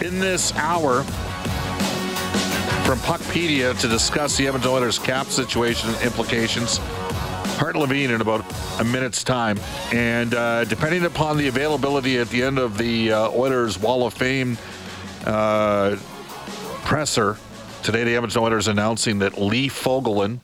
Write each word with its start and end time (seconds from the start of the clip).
In 0.00 0.18
this 0.18 0.52
hour 0.56 1.02
from 2.84 2.98
Puckpedia 2.98 3.78
to 3.80 3.88
discuss 3.88 4.36
the 4.36 4.46
Edmonton 4.46 4.70
Oilers 4.70 4.98
cap 4.98 5.26
situation 5.26 5.90
and 5.90 6.02
implications. 6.02 6.78
Hart 7.58 7.76
Levine 7.76 8.10
in 8.10 8.20
about 8.20 8.44
a 8.80 8.84
minute's 8.84 9.22
time. 9.22 9.60
And 9.92 10.34
uh, 10.34 10.64
depending 10.64 11.04
upon 11.04 11.36
the 11.36 11.46
availability 11.46 12.18
at 12.18 12.28
the 12.30 12.42
end 12.42 12.58
of 12.58 12.76
the 12.76 13.12
uh, 13.12 13.30
Oilers 13.30 13.78
Wall 13.78 14.04
of 14.04 14.14
Fame 14.14 14.58
uh, 15.24 15.96
presser, 16.84 17.36
today 17.84 18.02
the 18.02 18.16
Edmonton 18.16 18.42
Oilers 18.42 18.66
announcing 18.66 19.20
that 19.20 19.40
Lee 19.40 19.68
Fogolin 19.68 20.40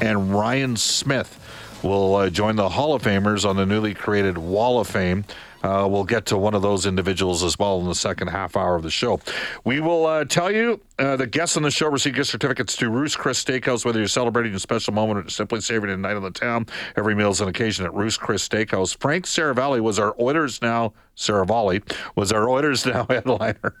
and 0.00 0.34
Ryan 0.34 0.76
Smyth 0.76 1.38
will 1.84 2.16
uh, 2.16 2.30
join 2.30 2.56
the 2.56 2.68
Hall 2.68 2.94
of 2.94 3.02
Famers 3.02 3.48
on 3.48 3.56
the 3.56 3.66
newly 3.66 3.94
created 3.94 4.36
Wall 4.36 4.80
of 4.80 4.88
Fame. 4.88 5.24
Uh, 5.64 5.88
we'll 5.88 6.04
get 6.04 6.26
to 6.26 6.36
one 6.36 6.52
of 6.54 6.60
those 6.60 6.84
individuals 6.84 7.42
as 7.42 7.58
well 7.58 7.80
in 7.80 7.86
the 7.86 7.94
second 7.94 8.28
half 8.28 8.54
hour 8.54 8.76
of 8.76 8.82
the 8.82 8.90
show. 8.90 9.18
We 9.64 9.80
will 9.80 10.04
uh, 10.04 10.26
tell 10.26 10.50
you 10.50 10.78
uh, 10.98 11.16
the 11.16 11.26
guests 11.26 11.56
on 11.56 11.62
the 11.62 11.70
show 11.70 11.88
receive 11.88 12.14
gift 12.14 12.28
certificates 12.28 12.76
to 12.76 12.90
Ruth's 12.90 13.16
Chris 13.16 13.42
Steakhouse, 13.42 13.82
whether 13.82 13.98
you're 13.98 14.06
celebrating 14.06 14.54
a 14.54 14.58
special 14.58 14.92
moment 14.92 15.26
or 15.26 15.30
simply 15.30 15.62
savoring 15.62 15.94
a 15.94 15.96
night 15.96 16.16
on 16.16 16.22
the 16.22 16.30
town. 16.30 16.66
Every 16.96 17.14
meal 17.14 17.30
is 17.30 17.40
an 17.40 17.48
occasion 17.48 17.86
at 17.86 17.94
Ruth's 17.94 18.18
Chris 18.18 18.46
Steakhouse. 18.46 18.94
Frank 19.00 19.24
Seravalli 19.24 19.80
was 19.80 19.98
our 19.98 20.14
Oilers 20.20 20.60
Now, 20.60 20.92
Seravalli 21.16 21.82
was 22.14 22.30
our 22.30 22.46
Oilers 22.46 22.84
Now 22.84 23.06
headliner. 23.08 23.74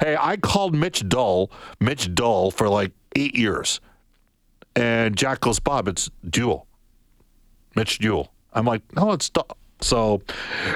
hey, 0.00 0.16
I 0.18 0.36
called 0.36 0.76
Mitch 0.76 1.08
Dull, 1.08 1.50
Mitch 1.80 2.14
Dull 2.14 2.52
for 2.52 2.68
like 2.68 2.92
eight 3.16 3.34
years. 3.34 3.80
And 4.76 5.16
Jack 5.16 5.40
goes, 5.40 5.58
Bob, 5.58 5.88
it's 5.88 6.08
Duel. 6.28 6.68
Mitch 7.74 7.98
Duel. 7.98 8.32
I'm 8.52 8.64
like, 8.64 8.82
no, 8.94 9.10
it's 9.10 9.28
Dull. 9.28 9.56
So, 9.80 10.22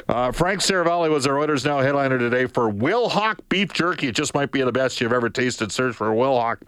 uh, 0.09 0.33
Frank 0.33 0.61
Seravalli 0.61 1.11
was 1.11 1.27
our 1.27 1.39
Oilers 1.39 1.65
Now 1.65 1.81
headliner 1.81 2.19
today 2.19 2.47
for 2.47 2.73
Wilhauk 2.73 3.39
Beef 3.49 3.73
Jerky. 3.73 4.09
It 4.09 4.15
just 4.15 4.35
might 4.35 4.51
be 4.51 4.63
the 4.63 4.73
best 4.73 5.01
you've 5.01 5.13
ever 5.13 5.29
tasted. 5.29 5.71
Search 5.71 5.95
for 5.95 6.09
Wilhauk, 6.09 6.59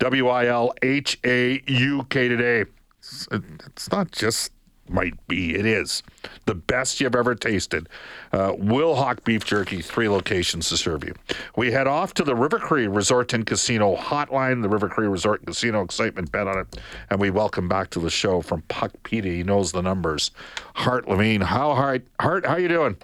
W 0.00 0.28
I 0.28 0.46
L 0.46 0.74
H 0.82 1.18
A 1.24 1.62
U 1.66 2.04
K 2.10 2.28
today. 2.28 2.68
It's, 2.98 3.28
it's 3.30 3.92
not 3.92 4.10
just 4.10 4.50
might 4.88 5.14
be, 5.28 5.54
it 5.54 5.66
is 5.66 6.02
the 6.46 6.54
best 6.54 7.00
you've 7.00 7.14
ever 7.14 7.34
tasted. 7.34 7.88
Uh, 8.32 8.52
Wilhauk 8.52 9.24
Beef 9.24 9.44
Jerky, 9.44 9.82
three 9.82 10.08
locations 10.08 10.68
to 10.68 10.76
serve 10.76 11.04
you. 11.04 11.14
We 11.56 11.72
head 11.72 11.86
off 11.86 12.14
to 12.14 12.24
the 12.24 12.34
River 12.34 12.58
Cree 12.58 12.86
Resort 12.86 13.32
and 13.32 13.46
Casino 13.46 13.96
hotline, 13.96 14.62
the 14.62 14.68
River 14.68 14.88
Cree 14.88 15.08
Resort 15.08 15.40
and 15.40 15.48
Casino 15.48 15.82
excitement 15.82 16.30
bet 16.32 16.46
on 16.46 16.58
it, 16.58 16.80
and 17.10 17.20
we 17.20 17.30
welcome 17.30 17.68
back 17.68 17.90
to 17.90 18.00
the 18.00 18.10
show 18.10 18.40
from 18.40 18.62
Puck 18.62 18.92
Petey. 19.02 19.36
He 19.36 19.42
knows 19.42 19.72
the 19.72 19.82
numbers. 19.82 20.30
Hart 20.74 21.08
Levine, 21.08 21.40
how 21.40 21.74
Hart? 21.74 22.06
Hart, 22.20 22.46
how 22.46 22.56
you 22.56 22.68
doing? 22.68 22.96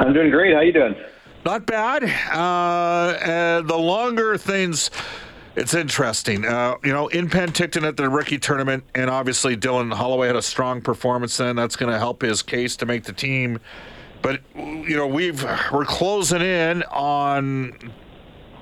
I'm 0.00 0.12
doing 0.12 0.30
great. 0.30 0.54
How 0.54 0.60
you 0.60 0.72
doing? 0.72 0.94
Not 1.44 1.66
bad. 1.66 2.04
Uh, 2.04 3.18
and 3.22 3.68
the 3.68 3.76
longer 3.76 4.36
things, 4.36 4.90
it's 5.58 5.74
interesting. 5.74 6.44
Uh, 6.44 6.76
you 6.84 6.92
know, 6.92 7.08
in 7.08 7.28
Penticton 7.28 7.82
at 7.82 7.96
the 7.96 8.08
rookie 8.08 8.38
tournament, 8.38 8.84
and 8.94 9.10
obviously 9.10 9.56
Dylan 9.56 9.92
Holloway 9.92 10.28
had 10.28 10.36
a 10.36 10.42
strong 10.42 10.80
performance. 10.80 11.36
Then 11.36 11.56
that's 11.56 11.74
going 11.74 11.92
to 11.92 11.98
help 11.98 12.22
his 12.22 12.42
case 12.42 12.76
to 12.76 12.86
make 12.86 13.02
the 13.04 13.12
team. 13.12 13.58
But 14.22 14.40
you 14.54 14.96
know, 14.96 15.08
we've 15.08 15.44
we're 15.72 15.84
closing 15.84 16.42
in 16.42 16.84
on 16.84 17.92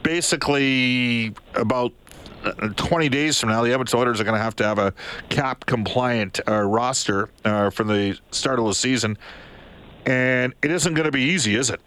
basically 0.02 1.34
about. 1.54 1.92
uh, 2.44 2.68
20 2.76 3.08
days 3.08 3.40
from 3.40 3.48
now, 3.50 3.62
the 3.62 3.72
Edmonton 3.72 3.98
Oilers 3.98 4.20
are 4.20 4.24
going 4.24 4.36
to 4.36 4.42
have 4.42 4.56
to 4.56 4.64
have 4.64 4.78
a 4.78 4.94
cap 5.28 5.66
compliant 5.66 6.40
uh, 6.48 6.62
roster 6.62 7.28
uh, 7.44 7.70
for 7.70 7.84
the 7.84 8.18
start 8.30 8.58
of 8.58 8.66
the 8.66 8.74
season. 8.74 9.18
And 10.06 10.54
it 10.62 10.70
isn't 10.70 10.94
going 10.94 11.06
to 11.06 11.12
be 11.12 11.22
easy, 11.22 11.56
is 11.56 11.70
it? 11.70 11.80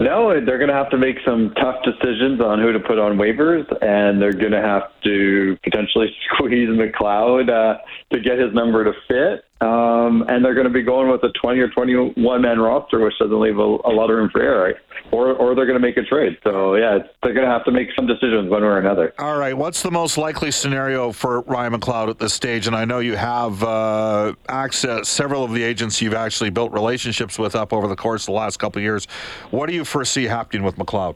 No, 0.00 0.32
they're 0.44 0.58
going 0.58 0.68
to 0.68 0.74
have 0.74 0.90
to 0.90 0.98
make 0.98 1.16
some 1.24 1.54
tough 1.54 1.76
decisions 1.84 2.40
on 2.40 2.60
who 2.60 2.72
to 2.72 2.80
put 2.80 2.98
on 2.98 3.16
waivers, 3.16 3.64
and 3.80 4.20
they're 4.20 4.32
going 4.32 4.52
to 4.52 4.60
have 4.60 4.90
to 5.04 5.56
potentially 5.62 6.14
squeeze 6.34 6.68
McLeod 6.68 7.48
uh, 7.48 7.78
to 8.12 8.20
get 8.20 8.38
his 8.38 8.52
number 8.52 8.84
to 8.84 8.92
fit. 9.06 9.44
Um, 9.64 10.26
and 10.28 10.44
they're 10.44 10.54
going 10.54 10.66
to 10.66 10.72
be 10.72 10.82
going 10.82 11.10
with 11.10 11.22
a 11.22 11.32
20 11.40 11.58
or 11.58 11.68
21 11.68 12.42
man 12.42 12.58
roster, 12.58 13.00
which 13.00 13.14
doesn't 13.18 13.40
leave 13.40 13.58
a, 13.58 13.62
a 13.62 13.92
lot 13.92 14.10
of 14.10 14.16
room 14.16 14.28
for 14.30 14.42
error. 14.42 14.74
Or, 15.10 15.32
or 15.32 15.54
they're 15.54 15.64
going 15.64 15.80
to 15.80 15.86
make 15.86 15.96
a 15.96 16.02
trade. 16.02 16.36
So, 16.44 16.74
yeah, 16.74 16.96
it's, 16.96 17.08
they're 17.22 17.32
going 17.32 17.46
to 17.46 17.52
have 17.52 17.64
to 17.64 17.70
make 17.70 17.88
some 17.96 18.06
decisions 18.06 18.50
one 18.50 18.60
way 18.60 18.68
or 18.68 18.78
another. 18.78 19.14
All 19.18 19.38
right. 19.38 19.56
What's 19.56 19.80
the 19.80 19.90
most 19.90 20.18
likely 20.18 20.50
scenario 20.50 21.12
for 21.12 21.40
Ryan 21.42 21.72
McLeod 21.72 22.10
at 22.10 22.18
this 22.18 22.34
stage? 22.34 22.66
And 22.66 22.76
I 22.76 22.84
know 22.84 22.98
you 22.98 23.16
have 23.16 23.62
uh, 23.62 24.34
access 24.50 25.08
several 25.08 25.44
of 25.44 25.52
the 25.52 25.62
agents 25.62 26.02
you've 26.02 26.14
actually 26.14 26.50
built 26.50 26.72
relationships 26.72 27.38
with 27.38 27.54
up 27.54 27.72
over 27.72 27.88
the 27.88 27.96
course 27.96 28.24
of 28.24 28.26
the 28.26 28.32
last 28.32 28.58
couple 28.58 28.80
of 28.80 28.82
years. 28.82 29.06
What 29.50 29.70
do 29.70 29.74
you 29.74 29.86
foresee 29.86 30.24
happening 30.24 30.62
with 30.62 30.76
McLeod? 30.76 31.14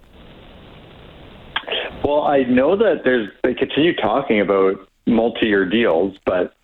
Well, 2.02 2.22
I 2.22 2.44
know 2.44 2.76
that 2.76 3.02
there's 3.04 3.28
they 3.42 3.52
continue 3.52 3.94
talking 3.94 4.40
about 4.40 4.88
multi-year 5.06 5.68
deals, 5.68 6.16
but 6.24 6.54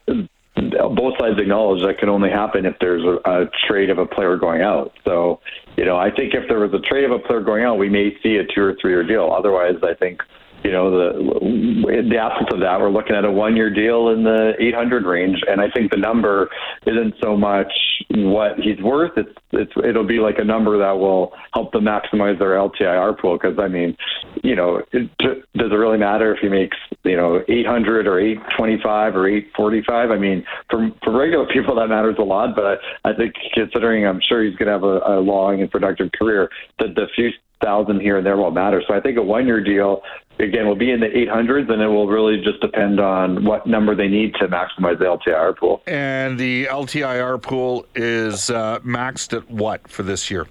both 0.95 1.15
sides 1.19 1.39
acknowledge 1.39 1.83
that 1.85 1.99
can 1.99 2.09
only 2.09 2.31
happen 2.31 2.67
if 2.67 2.75
there's 2.81 3.05
a, 3.05 3.31
a 3.31 3.51
trade 3.69 3.91
of 3.91 3.99
a 3.99 4.07
player 4.07 4.37
going 4.37 4.63
out. 4.63 4.93
So, 5.05 5.41
you 5.77 5.85
know, 5.85 5.97
I 5.97 6.11
think 6.11 6.35
if 6.35 6.49
there 6.49 6.59
was 6.59 6.73
a 6.73 6.81
trade 6.81 7.05
of 7.05 7.11
a 7.11 7.19
player 7.19 7.41
going 7.41 7.65
out, 7.65 7.79
we 7.79 7.89
may 7.89 8.17
see 8.23 8.37
a 8.37 8.45
two 8.45 8.63
or 8.63 8.77
three 8.81 8.93
year 8.93 9.07
deal. 9.07 9.35
Otherwise, 9.37 9.77
I 9.83 9.95
think 9.95 10.23
you 10.65 10.73
know, 10.73 10.91
the 10.91 12.09
the 12.09 12.17
absence 12.17 12.49
of 12.51 12.61
that, 12.61 12.81
we're 12.81 12.91
looking 12.91 13.15
at 13.15 13.27
a 13.27 13.31
one-year 13.31 13.69
deal 13.69 14.09
in 14.09 14.25
the 14.25 14.55
800 14.59 15.05
range, 15.05 15.43
and 15.47 15.61
I 15.61 15.71
think 15.71 15.91
the 15.91 15.99
number 15.99 16.49
isn't 16.87 17.15
so 17.23 17.37
much 17.37 17.71
what 18.09 18.59
he's 18.59 18.81
worth. 18.81 19.13
It's 19.19 19.37
it's 19.53 19.73
it'll 19.85 20.07
be 20.07 20.21
like 20.21 20.39
a 20.39 20.45
number 20.45 20.79
that 20.79 20.93
will 20.93 21.35
help 21.53 21.73
them 21.73 21.85
maximize 21.85 22.39
their 22.39 22.57
LTIR 22.57 23.19
pool. 23.21 23.37
Because 23.37 23.59
I 23.59 23.69
mean, 23.69 23.95
you 24.43 24.57
know, 24.57 24.83
it, 24.93 25.11
does 25.19 25.71
it 25.71 25.75
really 25.75 25.99
matter 25.99 26.35
if 26.35 26.41
he 26.41 26.49
makes 26.49 26.79
you 27.05 27.17
know 27.17 27.45
800 27.47 28.07
or 28.07 28.19
825 28.19 29.17
or 29.17 29.29
845? 29.29 30.11
I 30.11 30.17
mean, 30.17 30.47
for 30.71 30.89
for 31.05 31.13
regular 31.13 31.47
people 31.53 31.75
that 31.75 31.89
matters 31.89 32.17
a 32.19 32.25
lot, 32.25 32.57
but 32.57 32.65
I, 33.05 33.11
I 33.11 33.15
think 33.15 33.35
considering 33.53 34.07
I'm 34.07 34.21
sure 34.27 34.43
he's 34.43 34.57
going 34.57 34.69
to 34.69 34.73
have 34.73 34.83
a, 34.83 35.19
a 35.19 35.21
long 35.21 35.61
and 35.61 35.71
productive 35.71 36.11
career, 36.13 36.49
that 36.79 36.95
the 36.95 37.07
few 37.15 37.31
thousand 37.65 38.01
here 38.01 38.19
and 38.19 38.27
there 38.27 38.37
won't 38.37 38.55
matter. 38.55 38.83
So 38.87 38.95
I 38.95 39.01
think 39.01 39.17
a 39.17 39.23
one-year 39.23 39.63
deal 39.65 40.03
again 40.39 40.67
will 40.67 40.77
be 40.77 40.91
in 40.91 41.01
the 41.01 41.07
800s, 41.07 41.71
and 41.71 41.81
it 41.81 41.87
will 41.87 42.09
really 42.09 42.43
just 42.43 42.61
depend 42.61 43.01
on 43.01 43.45
what 43.45 43.67
number 43.67 43.95
they 43.95 44.09
need 44.09 44.35
to 44.35 44.49
maximize 44.49 44.99
the 44.99 45.05
LTIR 45.05 45.57
pool. 45.57 45.83
And 45.87 46.39
the 46.39 46.67
LTIR 46.67 47.41
pool 47.43 47.87
is 47.95 48.51
uh, 48.51 48.81
maxed 48.81 49.37
at 49.37 49.49
what 49.51 49.89
for 49.89 50.03
this 50.03 50.31
year? 50.31 50.47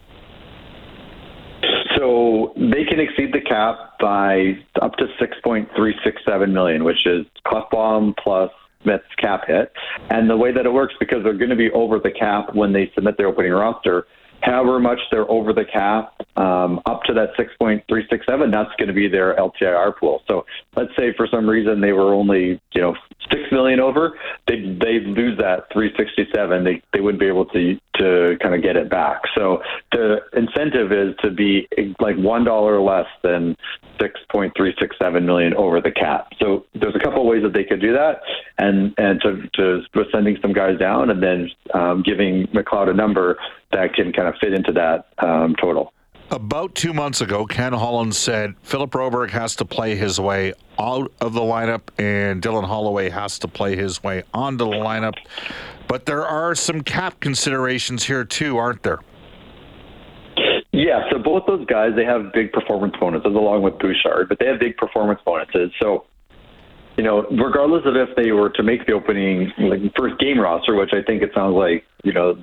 So 1.97 2.53
they 2.57 2.83
can 2.83 2.99
exceed 2.99 3.33
the 3.33 3.41
cap 3.41 3.99
by 3.99 4.57
up 4.81 4.95
to 4.97 5.05
6.367 5.21 6.51
million, 6.51 6.83
which 6.83 7.05
is 7.05 7.25
Klefbom 7.45 8.15
plus 8.17 8.51
Smith's 8.83 9.05
cap 9.17 9.43
hit. 9.47 9.71
And 10.09 10.29
the 10.29 10.35
way 10.35 10.51
that 10.51 10.65
it 10.65 10.73
works, 10.73 10.93
because 10.99 11.23
they're 11.23 11.37
going 11.37 11.49
to 11.49 11.55
be 11.55 11.71
over 11.71 11.99
the 11.99 12.11
cap 12.11 12.53
when 12.53 12.73
they 12.73 12.91
submit 12.93 13.17
their 13.17 13.27
opening 13.27 13.53
roster, 13.53 14.05
however 14.43 14.79
much 14.79 14.99
they're 15.09 15.29
over 15.29 15.53
the 15.53 15.65
cap, 15.65 16.13
um, 16.35 16.81
up 16.85 17.03
to 17.03 17.13
that 17.13 17.29
6.367, 17.37 18.51
that's 18.51 18.69
going 18.77 18.87
to 18.87 18.93
be 18.93 19.07
their 19.07 19.35
LTIR 19.35 19.97
pool. 19.97 20.21
So 20.27 20.45
let's 20.75 20.91
say 20.97 21.13
for 21.15 21.27
some 21.27 21.49
reason 21.49 21.79
they 21.81 21.93
were 21.93 22.13
only, 22.13 22.61
you 22.73 22.81
know, 22.81 22.95
six 23.31 23.43
million 23.51 23.79
over, 23.79 24.17
they 24.47 24.59
they 24.61 24.99
lose 24.99 25.37
that 25.37 25.71
367. 25.71 26.63
They 26.63 26.81
they 26.91 26.99
wouldn't 26.99 27.19
be 27.19 27.27
able 27.27 27.45
to 27.45 27.79
to 27.97 28.37
kind 28.41 28.55
of 28.55 28.61
get 28.61 28.75
it 28.75 28.89
back. 28.89 29.21
So 29.35 29.61
the 29.91 30.17
incentive 30.33 30.91
is 30.91 31.15
to 31.21 31.29
be 31.31 31.67
like 31.99 32.17
one 32.17 32.43
dollar 32.43 32.81
less 32.81 33.07
than 33.21 33.55
6.367 33.99 35.23
million 35.23 35.53
over 35.53 35.79
the 35.79 35.91
cap. 35.91 36.29
So 36.39 36.65
there's 36.73 36.95
a 36.95 36.99
couple 36.99 37.25
ways 37.25 37.43
that 37.43 37.53
they 37.53 37.63
could 37.63 37.79
do 37.79 37.93
that, 37.93 38.21
and 38.57 38.93
and 38.97 39.21
to 39.21 39.47
to 39.53 39.81
sending 40.11 40.37
some 40.41 40.53
guys 40.53 40.77
down 40.77 41.09
and 41.09 41.21
then 41.23 41.49
um, 41.73 42.03
giving 42.03 42.47
McLeod 42.47 42.89
a 42.89 42.93
number 42.93 43.37
that 43.73 43.93
can 43.93 44.13
kind 44.13 44.27
of 44.27 44.35
fit 44.39 44.53
into 44.53 44.71
that 44.73 45.07
um, 45.19 45.55
total. 45.55 45.93
About 46.31 46.73
two 46.73 46.93
months 46.93 47.21
ago, 47.21 47.45
Ken 47.45 47.73
Holland 47.73 48.15
said 48.15 48.55
Philip 48.63 48.89
Broberg 48.91 49.29
has 49.31 49.55
to 49.57 49.65
play 49.65 49.95
his 49.95 50.19
way 50.19 50.53
out 50.79 51.11
of 51.21 51.33
the 51.33 51.41
lineup 51.41 51.81
and 51.99 52.41
Dylan 52.41 52.65
Holloway 52.65 53.09
has 53.09 53.37
to 53.39 53.47
play 53.47 53.75
his 53.75 54.01
way 54.01 54.23
onto 54.33 54.65
the 54.65 54.71
lineup. 54.71 55.13
But 55.87 56.05
there 56.05 56.25
are 56.25 56.55
some 56.55 56.81
cap 56.81 57.19
considerations 57.19 58.03
here 58.03 58.25
too, 58.25 58.57
aren't 58.57 58.81
there? 58.83 58.99
Yeah, 60.71 61.07
so 61.11 61.19
both 61.19 61.43
those 61.45 61.65
guys 61.67 61.91
they 61.95 62.05
have 62.05 62.33
big 62.33 62.51
performance 62.51 62.95
bonuses 62.99 63.35
along 63.35 63.61
with 63.61 63.77
Bouchard, 63.77 64.27
but 64.27 64.39
they 64.39 64.47
have 64.47 64.59
big 64.59 64.75
performance 64.77 65.19
bonuses. 65.23 65.71
So 65.79 66.05
you 66.97 67.03
know, 67.03 67.23
regardless 67.31 67.83
of 67.85 67.95
if 67.95 68.15
they 68.15 68.31
were 68.31 68.49
to 68.51 68.63
make 68.63 68.85
the 68.85 68.93
opening 68.93 69.51
like 69.57 69.79
first 69.97 70.19
game 70.19 70.39
roster, 70.39 70.75
which 70.75 70.91
I 70.93 71.01
think 71.01 71.23
it 71.23 71.31
sounds 71.33 71.55
like, 71.55 71.85
you 72.03 72.13
know, 72.13 72.35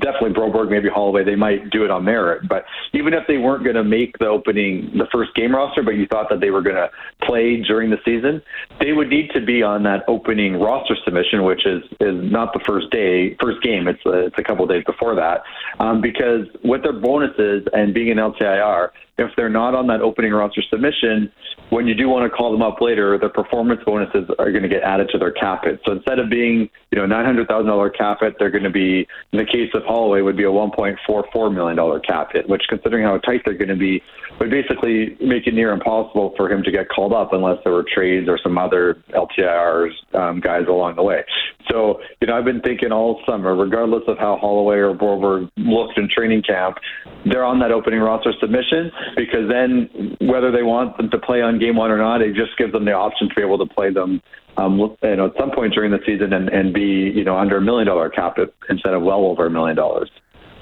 definitely 0.00 0.30
Broberg, 0.30 0.70
maybe 0.70 0.88
Holloway, 0.88 1.24
they 1.24 1.34
might 1.34 1.68
do 1.70 1.84
it 1.84 1.90
on 1.90 2.04
merit. 2.04 2.48
But 2.48 2.64
even 2.92 3.12
if 3.12 3.26
they 3.26 3.36
weren't 3.36 3.64
going 3.64 3.76
to 3.76 3.84
make 3.84 4.16
the 4.18 4.26
opening, 4.26 4.92
the 4.96 5.06
first 5.12 5.34
game 5.34 5.54
roster, 5.54 5.82
but 5.82 5.96
you 5.96 6.06
thought 6.06 6.28
that 6.30 6.40
they 6.40 6.50
were 6.50 6.62
going 6.62 6.76
to 6.76 6.88
play 7.26 7.60
during 7.60 7.90
the 7.90 7.98
season, 8.04 8.40
they 8.80 8.92
would 8.92 9.08
need 9.08 9.30
to 9.34 9.44
be 9.44 9.62
on 9.62 9.82
that 9.82 10.04
opening 10.08 10.60
roster 10.60 10.96
submission, 11.04 11.44
which 11.44 11.66
is 11.66 11.82
is 12.00 12.14
not 12.30 12.52
the 12.52 12.60
first 12.64 12.90
day, 12.90 13.36
first 13.40 13.60
game. 13.62 13.88
It's 13.88 14.04
a, 14.06 14.26
it's 14.26 14.38
a 14.38 14.44
couple 14.44 14.64
of 14.64 14.70
days 14.70 14.84
before 14.86 15.14
that, 15.16 15.42
um, 15.80 16.00
because 16.00 16.46
with 16.62 16.84
their 16.84 16.92
bonuses 16.92 17.66
and 17.72 17.92
being 17.92 18.10
an 18.10 18.18
LTIR, 18.18 18.90
if 19.16 19.30
they're 19.36 19.48
not 19.48 19.74
on 19.74 19.86
that 19.86 20.00
opening 20.00 20.32
roster 20.32 20.62
submission, 20.68 21.30
when 21.70 21.86
you 21.86 21.94
do 21.94 22.08
want 22.08 22.30
to 22.30 22.36
call 22.36 22.50
them 22.52 22.62
up 22.62 22.80
later, 22.80 23.16
their 23.18 23.28
performance 23.28 23.80
bonuses 23.86 24.28
are 24.38 24.50
going 24.50 24.62
to 24.62 24.68
get 24.68 24.82
added 24.82 25.08
to 25.12 25.18
their 25.18 25.30
cap 25.30 25.64
hit. 25.64 25.80
So 25.84 25.92
instead 25.92 26.18
of 26.18 26.28
being, 26.28 26.68
you 26.90 26.98
know, 26.98 27.06
nine 27.06 27.24
hundred 27.24 27.48
thousand 27.48 27.66
dollar 27.66 27.90
cap 27.90 28.18
hit, 28.20 28.34
they're 28.38 28.50
going 28.50 28.64
to 28.64 28.70
be, 28.70 29.06
in 29.32 29.38
the 29.38 29.44
case 29.44 29.70
of 29.74 29.82
Holloway, 29.84 30.20
would 30.20 30.36
be 30.36 30.44
a 30.44 30.52
one 30.52 30.70
point 30.70 30.98
four 31.06 31.24
four 31.32 31.50
million 31.50 31.76
dollar 31.76 32.00
cap 32.00 32.30
hit, 32.32 32.48
which, 32.48 32.62
considering 32.68 33.04
how 33.04 33.18
tight 33.18 33.42
they're 33.44 33.54
going 33.56 33.68
to 33.68 33.76
be, 33.76 34.02
would 34.40 34.50
basically 34.50 35.16
make 35.20 35.46
it 35.46 35.54
near 35.54 35.72
impossible 35.72 36.34
for 36.36 36.50
him 36.50 36.62
to 36.64 36.70
get 36.70 36.88
called 36.88 37.12
up 37.12 37.32
unless 37.32 37.58
there 37.64 37.72
were 37.72 37.84
trades 37.94 38.28
or 38.28 38.38
some 38.42 38.58
other 38.58 39.02
LTIRs 39.10 39.92
um, 40.14 40.40
guys 40.40 40.64
along 40.68 40.96
the 40.96 41.02
way. 41.02 41.24
So, 41.70 42.00
you 42.20 42.26
know, 42.26 42.36
I've 42.36 42.44
been 42.44 42.60
thinking 42.60 42.92
all 42.92 43.22
summer, 43.26 43.54
regardless 43.54 44.02
of 44.06 44.18
how 44.18 44.36
Holloway 44.36 44.76
or 44.76 44.94
Broberg 44.94 45.50
looked 45.56 45.98
in 45.98 46.08
training 46.08 46.42
camp, 46.42 46.76
they're 47.24 47.44
on 47.44 47.58
that 47.60 47.70
opening 47.70 48.00
roster 48.00 48.32
submission 48.40 48.90
because 49.16 49.48
then 49.48 50.16
whether 50.20 50.50
they 50.50 50.62
want 50.62 50.96
them 50.96 51.10
to 51.10 51.18
play 51.18 51.42
on 51.42 51.58
game 51.58 51.76
one 51.76 51.90
or 51.90 51.98
not, 51.98 52.22
it 52.22 52.34
just 52.34 52.56
gives 52.58 52.72
them 52.72 52.84
the 52.84 52.92
option 52.92 53.28
to 53.28 53.34
be 53.34 53.42
able 53.42 53.58
to 53.58 53.66
play 53.66 53.92
them 53.92 54.20
um, 54.56 54.78
you 54.78 55.16
know, 55.16 55.26
at 55.26 55.32
some 55.38 55.50
point 55.50 55.74
during 55.74 55.90
the 55.90 56.00
season 56.06 56.32
and, 56.32 56.48
and 56.48 56.72
be, 56.72 57.12
you 57.14 57.24
know, 57.24 57.36
under 57.36 57.56
a 57.56 57.60
million 57.60 57.86
dollar 57.86 58.08
cap 58.08 58.36
instead 58.68 58.94
of 58.94 59.02
well 59.02 59.24
over 59.24 59.46
a 59.46 59.50
million 59.50 59.76
dollars. 59.76 60.10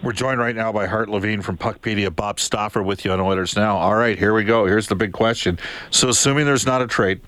We're 0.02 0.12
joined 0.12 0.40
right 0.40 0.56
now 0.56 0.72
by 0.72 0.86
Hart 0.86 1.08
Levine 1.08 1.42
from 1.42 1.56
Puckpedia. 1.56 2.14
Bob 2.14 2.40
Stauffer 2.40 2.82
with 2.82 3.04
you 3.04 3.12
on 3.12 3.20
Oilers 3.20 3.54
Now. 3.54 3.76
All 3.76 3.94
right, 3.94 4.18
here 4.18 4.34
we 4.34 4.42
go. 4.42 4.66
Here's 4.66 4.88
the 4.88 4.96
big 4.96 5.12
question. 5.12 5.58
So, 5.90 6.08
assuming 6.08 6.44
there's 6.44 6.66
not 6.66 6.82
a 6.82 6.88
trade, 6.88 7.20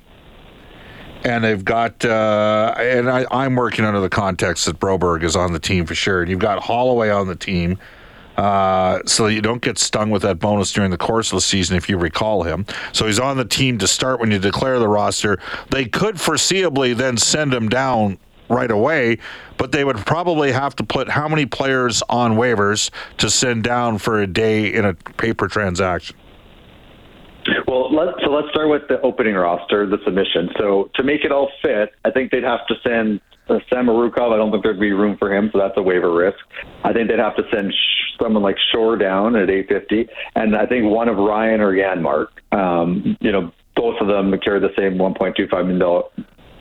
and 1.22 1.44
they've 1.44 1.64
got, 1.64 2.04
uh, 2.04 2.74
and 2.76 3.08
I, 3.08 3.44
am 3.44 3.54
working 3.54 3.84
under 3.84 4.00
the 4.00 4.08
context 4.08 4.66
that 4.66 4.80
Broberg 4.80 5.22
is 5.22 5.36
on 5.36 5.52
the 5.52 5.60
team 5.60 5.86
for 5.86 5.94
sure, 5.94 6.22
and 6.22 6.30
you've 6.30 6.40
got 6.40 6.64
Holloway 6.64 7.10
on 7.10 7.28
the 7.28 7.36
team. 7.36 7.78
Uh, 8.36 9.00
so 9.06 9.26
you 9.26 9.40
don't 9.40 9.62
get 9.62 9.78
stung 9.78 10.10
with 10.10 10.22
that 10.22 10.38
bonus 10.38 10.72
during 10.72 10.90
the 10.90 10.98
course 10.98 11.32
of 11.32 11.36
the 11.36 11.42
season 11.42 11.76
if 11.76 11.88
you 11.88 11.96
recall 11.96 12.42
him. 12.42 12.66
So 12.92 13.06
he's 13.06 13.20
on 13.20 13.36
the 13.36 13.44
team 13.44 13.78
to 13.78 13.86
start 13.86 14.20
when 14.20 14.30
you 14.30 14.38
declare 14.38 14.78
the 14.78 14.88
roster. 14.88 15.38
They 15.70 15.84
could 15.84 16.16
foreseeably 16.16 16.96
then 16.96 17.16
send 17.16 17.54
him 17.54 17.68
down 17.68 18.18
right 18.48 18.70
away, 18.70 19.18
but 19.56 19.72
they 19.72 19.84
would 19.84 19.96
probably 19.98 20.52
have 20.52 20.76
to 20.76 20.84
put 20.84 21.08
how 21.08 21.28
many 21.28 21.46
players 21.46 22.02
on 22.08 22.36
waivers 22.36 22.90
to 23.18 23.30
send 23.30 23.64
down 23.64 23.98
for 23.98 24.20
a 24.20 24.26
day 24.26 24.72
in 24.72 24.84
a 24.84 24.94
paper 24.94 25.48
transaction? 25.48 26.16
Well, 27.66 27.94
let, 27.94 28.14
so 28.22 28.30
let's 28.30 28.48
start 28.50 28.70
with 28.70 28.88
the 28.88 29.00
opening 29.02 29.34
roster, 29.34 29.86
the 29.86 29.98
submission. 30.04 30.50
So 30.58 30.90
to 30.94 31.02
make 31.02 31.24
it 31.24 31.32
all 31.32 31.50
fit, 31.62 31.92
I 32.04 32.10
think 32.10 32.30
they'd 32.30 32.42
have 32.42 32.66
to 32.68 32.74
send 32.82 33.20
uh, 33.48 33.58
Samorukov. 33.70 34.32
I 34.32 34.36
don't 34.36 34.50
think 34.50 34.64
there'd 34.64 34.80
be 34.80 34.92
room 34.92 35.18
for 35.18 35.32
him, 35.34 35.50
so 35.52 35.58
that's 35.58 35.76
a 35.76 35.82
waiver 35.82 36.12
risk. 36.12 36.38
I 36.84 36.92
think 36.92 37.08
they'd 37.08 37.18
have 37.18 37.36
to 37.36 37.42
send 37.52 37.74
someone 38.20 38.42
like 38.42 38.56
Shore 38.72 38.96
down 38.96 39.36
at 39.36 39.50
850, 39.50 40.08
and 40.34 40.56
I 40.56 40.66
think 40.66 40.90
one 40.90 41.08
of 41.08 41.16
Ryan 41.16 41.60
or 41.60 41.72
Janmark. 41.72 42.28
Um, 42.52 43.16
you 43.20 43.32
know, 43.32 43.52
both 43.76 44.00
of 44.00 44.08
them 44.08 44.32
carry 44.40 44.60
the 44.60 44.70
same 44.78 44.94
1.25 44.94 45.50
million 45.50 45.78
dollar 45.78 46.04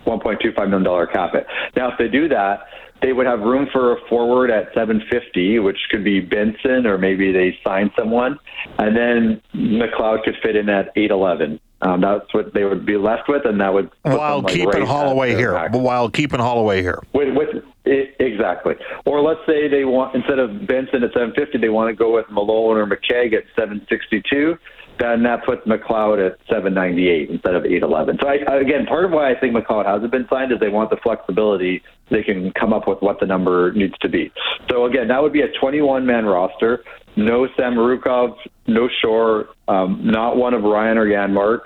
1.25 0.06 0.56
million 0.58 0.84
dollar 0.84 1.08
cap 1.08 1.32
hit. 1.34 1.46
Now, 1.76 1.92
if 1.92 1.98
they 1.98 2.08
do 2.08 2.28
that, 2.30 2.66
they 3.02 3.14
would 3.14 3.26
have 3.26 3.42
room 3.42 3.68
for 3.72 3.94
a 3.94 4.08
forward 4.08 4.50
at 4.50 4.74
750, 4.74 5.60
which 5.60 5.78
could 5.92 6.04
be 6.04 6.22
Benson, 6.22 6.86
or 6.86 6.98
maybe 6.98 7.32
they 7.32 7.58
sign 7.64 7.92
someone, 7.98 8.40
and 8.78 8.96
then 8.96 9.42
McLeod 9.54 10.24
could 10.24 10.36
fit 10.42 10.56
in 10.56 10.70
at 10.70 10.92
811. 10.96 11.60
Um, 11.82 12.00
that's 12.00 12.34
what 12.34 12.54
they 12.54 12.64
would 12.64 12.86
be 12.86 12.96
left 12.96 13.28
with, 13.28 13.46
and 13.46 13.60
that 13.60 13.74
would 13.74 13.92
while 14.04 14.42
like, 14.42 14.54
keeping 14.54 14.70
right 14.70 14.88
Holloway 14.88 15.36
here. 15.36 15.52
Back. 15.52 15.74
While 15.74 16.10
keeping 16.10 16.40
Holloway 16.40 16.82
here. 16.82 17.02
With, 17.14 17.36
with 17.36 17.64
it, 17.86 18.16
exactly. 18.20 18.76
Or 19.06 19.22
let's 19.22 19.42
say 19.46 19.68
they 19.68 19.86
want 19.86 20.16
instead 20.16 20.40
of 20.40 20.68
Benson 20.68 21.04
at 21.04 21.12
750, 21.14 21.58
they 21.58 21.70
want 21.70 21.90
to 21.90 21.96
go 21.96 22.14
with 22.14 22.26
Malone 22.30 22.78
or 22.78 22.86
McKegg 22.86 23.34
at 23.34 23.44
762 23.56 24.58
then 25.00 25.24
that 25.24 25.46
puts 25.46 25.66
McLeod 25.66 26.26
at 26.26 26.38
798 26.48 27.30
instead 27.30 27.56
of 27.56 27.66
811. 27.66 28.20
So 28.22 28.28
I, 28.28 28.60
again, 28.60 28.86
part 28.86 29.06
of 29.06 29.12
why 29.12 29.32
I 29.32 29.40
think 29.40 29.56
McLeod 29.56 29.86
hasn't 29.86 30.12
been 30.12 30.28
signed 30.30 30.52
is 30.52 30.60
they 30.60 30.70
want 30.70 30.90
the 30.90 30.98
flexibility. 30.98 31.82
They 32.12 32.24
can 32.24 32.52
come 32.52 32.74
up 32.74 32.88
with 32.88 33.02
what 33.02 33.20
the 33.20 33.26
number 33.26 33.72
needs 33.74 33.98
to 34.02 34.10
be. 34.10 34.32
So 34.70 34.86
again, 34.86 35.08
that 35.08 35.22
would 35.22 35.34
be 35.34 35.42
a 35.42 35.52
21 35.60 36.06
man 36.06 36.26
roster. 36.26 36.84
No 37.16 37.48
Samorukov, 37.58 38.36
no 38.68 38.90
Shore, 39.02 39.50
um, 39.68 40.02
not 40.04 40.38
one 40.38 40.54
of 40.54 40.64
Ryan 40.64 40.98
or 40.98 41.06
Janmark, 41.06 41.60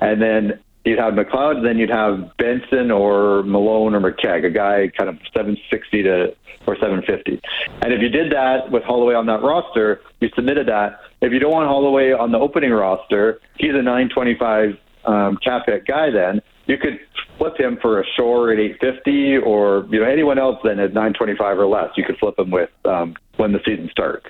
and 0.00 0.20
then 0.20 0.60
you'd 0.84 0.98
have 0.98 1.14
McLeod, 1.14 1.62
then 1.62 1.78
you'd 1.78 1.90
have 1.90 2.36
Benson 2.38 2.90
or 2.90 3.42
Malone 3.42 3.94
or 3.94 4.00
McKegg, 4.00 4.44
a 4.44 4.50
guy 4.50 4.90
kind 4.96 5.08
of 5.10 5.16
760 5.34 6.02
to 6.02 6.34
or 6.66 6.76
750. 6.76 7.40
And 7.82 7.92
if 7.92 8.00
you 8.00 8.08
did 8.08 8.32
that 8.32 8.70
with 8.70 8.82
Holloway 8.82 9.14
on 9.14 9.26
that 9.26 9.42
roster, 9.42 10.02
you 10.20 10.28
submitted 10.34 10.68
that. 10.68 11.00
If 11.20 11.32
you 11.32 11.38
don't 11.38 11.52
want 11.52 11.66
Holloway 11.66 12.12
on 12.12 12.32
the 12.32 12.38
opening 12.38 12.70
roster, 12.70 13.40
he's 13.58 13.70
a 13.70 13.82
925 13.82 14.76
um, 15.04 15.38
cap 15.38 15.62
hit 15.66 15.86
guy. 15.86 16.10
Then 16.10 16.42
you 16.66 16.76
could 16.76 16.98
flip 17.38 17.58
him 17.58 17.78
for 17.80 18.00
a 18.00 18.04
Shore 18.16 18.52
at 18.52 18.58
850, 18.58 19.38
or 19.38 19.86
you 19.90 20.00
know 20.00 20.06
anyone 20.06 20.38
else 20.38 20.56
then 20.62 20.78
at 20.78 20.92
925 20.92 21.58
or 21.58 21.66
less. 21.66 21.90
You 21.96 22.04
could 22.04 22.18
flip 22.18 22.38
him 22.38 22.50
with 22.50 22.70
um, 22.84 23.14
when 23.36 23.52
the 23.52 23.60
season 23.64 23.88
starts. 23.90 24.26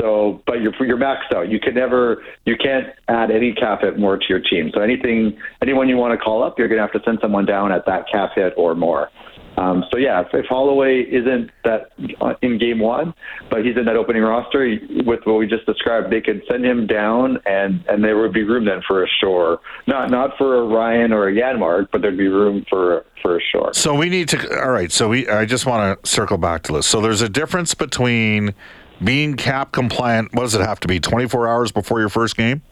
So, 0.00 0.42
but 0.46 0.60
you're 0.60 0.72
you're 0.84 0.98
maxed 0.98 1.34
out. 1.34 1.48
You 1.48 1.58
can 1.58 1.74
never, 1.74 2.22
you 2.44 2.56
can't 2.56 2.86
add 3.08 3.30
any 3.30 3.52
cap 3.52 3.80
hit 3.80 3.98
more 3.98 4.16
to 4.16 4.24
your 4.28 4.40
team. 4.40 4.70
So 4.74 4.80
anything, 4.80 5.38
anyone 5.60 5.88
you 5.88 5.96
want 5.96 6.18
to 6.18 6.22
call 6.22 6.42
up, 6.42 6.58
you're 6.58 6.68
going 6.68 6.78
to 6.78 6.82
have 6.82 6.92
to 6.92 7.00
send 7.04 7.18
someone 7.20 7.46
down 7.46 7.72
at 7.72 7.84
that 7.86 8.04
cap 8.10 8.30
hit 8.34 8.52
or 8.56 8.74
more. 8.74 9.10
Um, 9.58 9.84
so 9.90 9.98
yeah, 9.98 10.20
if, 10.20 10.28
if 10.32 10.46
Holloway 10.46 11.00
isn't 11.00 11.50
that 11.64 11.90
uh, 12.20 12.34
in 12.42 12.58
game 12.58 12.78
one, 12.78 13.12
but 13.50 13.64
he's 13.64 13.76
in 13.76 13.86
that 13.86 13.96
opening 13.96 14.22
roster 14.22 14.78
with 15.04 15.20
what 15.24 15.34
we 15.34 15.48
just 15.48 15.66
described, 15.66 16.12
they 16.12 16.20
could 16.20 16.42
send 16.48 16.64
him 16.64 16.86
down, 16.86 17.38
and 17.44 17.84
and 17.88 18.04
there 18.04 18.16
would 18.18 18.32
be 18.32 18.44
room 18.44 18.66
then 18.66 18.82
for 18.86 19.02
a 19.02 19.08
Shore, 19.20 19.60
not 19.88 20.10
not 20.10 20.38
for 20.38 20.62
a 20.62 20.66
Ryan 20.66 21.12
or 21.12 21.28
a 21.28 21.32
Janmark, 21.32 21.88
but 21.90 22.02
there'd 22.02 22.16
be 22.16 22.28
room 22.28 22.64
for 22.70 23.04
for 23.20 23.36
a 23.36 23.40
Shore. 23.52 23.74
So 23.74 23.94
we 23.94 24.08
need 24.08 24.28
to. 24.28 24.62
All 24.62 24.70
right. 24.70 24.92
So 24.92 25.08
we. 25.08 25.28
I 25.28 25.44
just 25.44 25.66
want 25.66 26.02
to 26.02 26.08
circle 26.08 26.38
back 26.38 26.62
to 26.64 26.72
this. 26.72 26.86
So 26.86 27.00
there's 27.00 27.22
a 27.22 27.28
difference 27.28 27.74
between 27.74 28.54
being 29.02 29.34
cap 29.34 29.72
compliant. 29.72 30.34
What 30.34 30.42
does 30.42 30.54
it 30.54 30.60
have 30.60 30.78
to 30.80 30.88
be? 30.88 31.00
24 31.00 31.48
hours 31.48 31.72
before 31.72 31.98
your 31.98 32.08
first 32.08 32.36
game. 32.36 32.62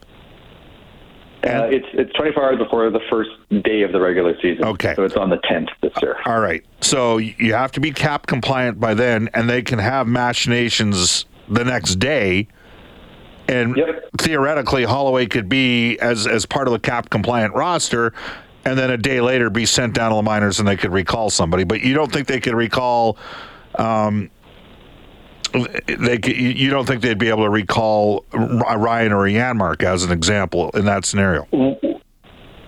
Uh, 1.47 1.67
it's 1.67 1.87
it's 1.93 2.12
24 2.15 2.45
hours 2.45 2.59
before 2.59 2.91
the 2.91 3.00
first 3.11 3.31
day 3.65 3.83
of 3.83 3.93
the 3.93 4.00
regular 4.00 4.35
season. 4.41 4.65
Okay. 4.65 4.95
So 4.95 5.05
it's 5.05 5.17
on 5.17 5.31
the 5.31 5.38
10th 5.38 5.69
this 5.83 5.93
year. 6.03 6.17
All 6.26 6.41
right. 6.41 6.65
So 6.81 7.19
you 7.19 7.55
have 7.55 7.73
to 7.73 7.81
be 7.81 7.93
cap 7.93 8.26
compliant 8.26 8.81
by 8.81 8.95
then, 8.95 9.29
and 9.35 9.49
they 9.49 9.62
can 9.62 9.79
have 9.79 10.07
machinations 10.07 11.26
the 11.49 11.65
next 11.65 11.97
day. 11.97 12.49
And 13.49 13.76
yep. 13.76 14.09
theoretically, 14.19 14.85
Holloway 14.85 15.26
could 15.26 15.49
be 15.49 15.99
as 15.99 16.26
as 16.26 16.47
part 16.47 16.67
of 16.67 16.73
the 16.73 16.81
cap 16.81 17.11
compliant 17.11 17.55
roster, 17.55 18.12
and 18.65 18.79
then 18.79 18.91
a 18.91 18.97
day 18.97 19.21
later 19.21 19.50
be 19.50 19.67
sent 19.67 19.95
down 19.95 20.11
to 20.11 20.17
the 20.17 20.23
minors, 20.23 20.59
and 20.59 20.67
they 20.67 20.76
could 20.76 20.93
recall 20.93 21.31
somebody. 21.31 21.65
But 21.65 21.83
you 21.83 21.95
don't 21.95 22.12
think 22.12 22.26
they 22.26 22.41
could 22.41 22.55
recall? 22.55 23.17
Um, 23.76 24.31
they 25.53 26.19
you 26.25 26.71
don't 26.71 26.87
think 26.87 27.03
they'd 27.03 27.19
be 27.19 27.29
able 27.29 27.45
to 27.45 27.50
recall 27.50 28.25
Ryan 28.33 29.12
or 29.12 29.25
Janmark 29.25 29.83
as 29.83 30.05
an 30.05 30.12
example 30.12 30.71
in 30.71 30.85
that 30.87 31.05
scenario? 31.05 31.47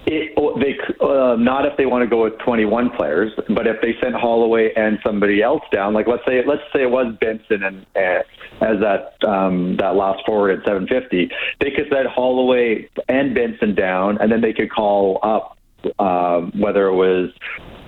It, 0.07 0.33
oh, 0.39 0.59
they 0.59 0.79
uh, 1.05 1.37
not 1.37 1.67
if 1.67 1.77
they 1.77 1.85
want 1.85 2.03
to 2.03 2.09
go 2.09 2.25
with 2.25 2.39
21 2.39 2.91
players, 2.91 3.31
but 3.49 3.67
if 3.67 3.81
they 3.83 3.95
sent 4.03 4.15
Holloway 4.15 4.73
and 4.75 4.99
somebody 5.05 5.43
else 5.43 5.63
down, 5.71 5.93
like 5.93 6.07
let's 6.07 6.25
say 6.27 6.43
let's 6.47 6.63
say 6.73 6.83
it 6.83 6.91
was 6.91 7.15
Benson 7.21 7.63
and 7.63 7.87
uh, 7.95 8.23
as 8.61 8.81
that 8.81 9.15
um, 9.29 9.77
that 9.77 9.97
last 9.97 10.25
forward 10.25 10.59
at 10.59 10.65
750, 10.65 11.31
they 11.61 11.71
could 11.71 11.87
send 11.93 12.09
Holloway 12.09 12.89
and 13.09 13.35
Benson 13.35 13.75
down, 13.75 14.19
and 14.19 14.33
then 14.33 14.41
they 14.41 14.53
could 14.53 14.71
call 14.71 15.21
up 15.23 15.59
uh, 15.99 16.41
whether 16.59 16.87
it 16.87 16.95
was 16.95 17.31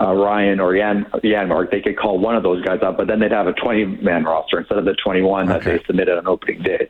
uh, 0.01 0.13
Ryan 0.13 0.61
or 0.61 0.77
Jan 0.77 1.05
Janmark, 1.23 1.71
they 1.71 1.81
could 1.81 1.99
call 1.99 2.19
one 2.19 2.35
of 2.37 2.43
those 2.43 2.63
guys 2.65 2.81
up, 2.83 2.97
but 2.97 3.07
then 3.07 3.21
they'd 3.21 3.33
have 3.33 3.47
a 3.47 3.53
20 3.53 3.85
man 4.03 4.25
roster 4.25 4.59
instead 4.59 4.79
of 4.79 4.85
the 4.85 4.95
21 4.95 5.51
okay. 5.51 5.59
that 5.59 5.65
they 5.65 5.85
submitted 5.85 6.17
on 6.17 6.27
opening 6.27 6.63
day. 6.63 6.89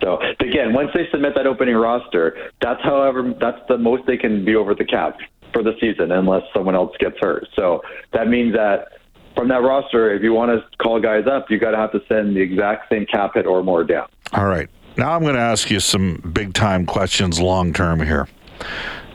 So 0.00 0.18
again, 0.40 0.72
once 0.72 0.90
they 0.94 1.08
submit 1.10 1.34
that 1.36 1.46
opening 1.46 1.76
roster, 1.76 2.50
that's 2.60 2.82
however 2.82 3.34
that's 3.40 3.60
the 3.68 3.78
most 3.78 4.06
they 4.06 4.16
can 4.16 4.44
be 4.44 4.54
over 4.54 4.74
the 4.74 4.84
cap 4.84 5.18
for 5.52 5.62
the 5.62 5.72
season 5.80 6.12
unless 6.12 6.42
someone 6.54 6.74
else 6.74 6.96
gets 6.98 7.16
hurt. 7.20 7.46
So 7.54 7.82
that 8.12 8.28
means 8.28 8.54
that 8.54 8.88
from 9.34 9.48
that 9.48 9.62
roster, 9.62 10.14
if 10.14 10.22
you 10.22 10.32
want 10.32 10.50
to 10.50 10.76
call 10.78 11.00
guys 11.00 11.26
up, 11.26 11.50
you 11.50 11.58
got 11.58 11.72
to 11.72 11.76
have 11.76 11.92
to 11.92 12.00
send 12.08 12.36
the 12.36 12.40
exact 12.40 12.90
same 12.90 13.06
cap 13.06 13.32
hit 13.34 13.46
or 13.46 13.62
more 13.62 13.84
down. 13.84 14.08
All 14.32 14.46
right. 14.46 14.68
Now 14.96 15.12
I'm 15.12 15.22
going 15.22 15.34
to 15.34 15.40
ask 15.40 15.70
you 15.70 15.80
some 15.80 16.16
big 16.34 16.52
time 16.54 16.86
questions 16.86 17.40
long 17.40 17.72
term 17.72 18.00
here. 18.00 18.28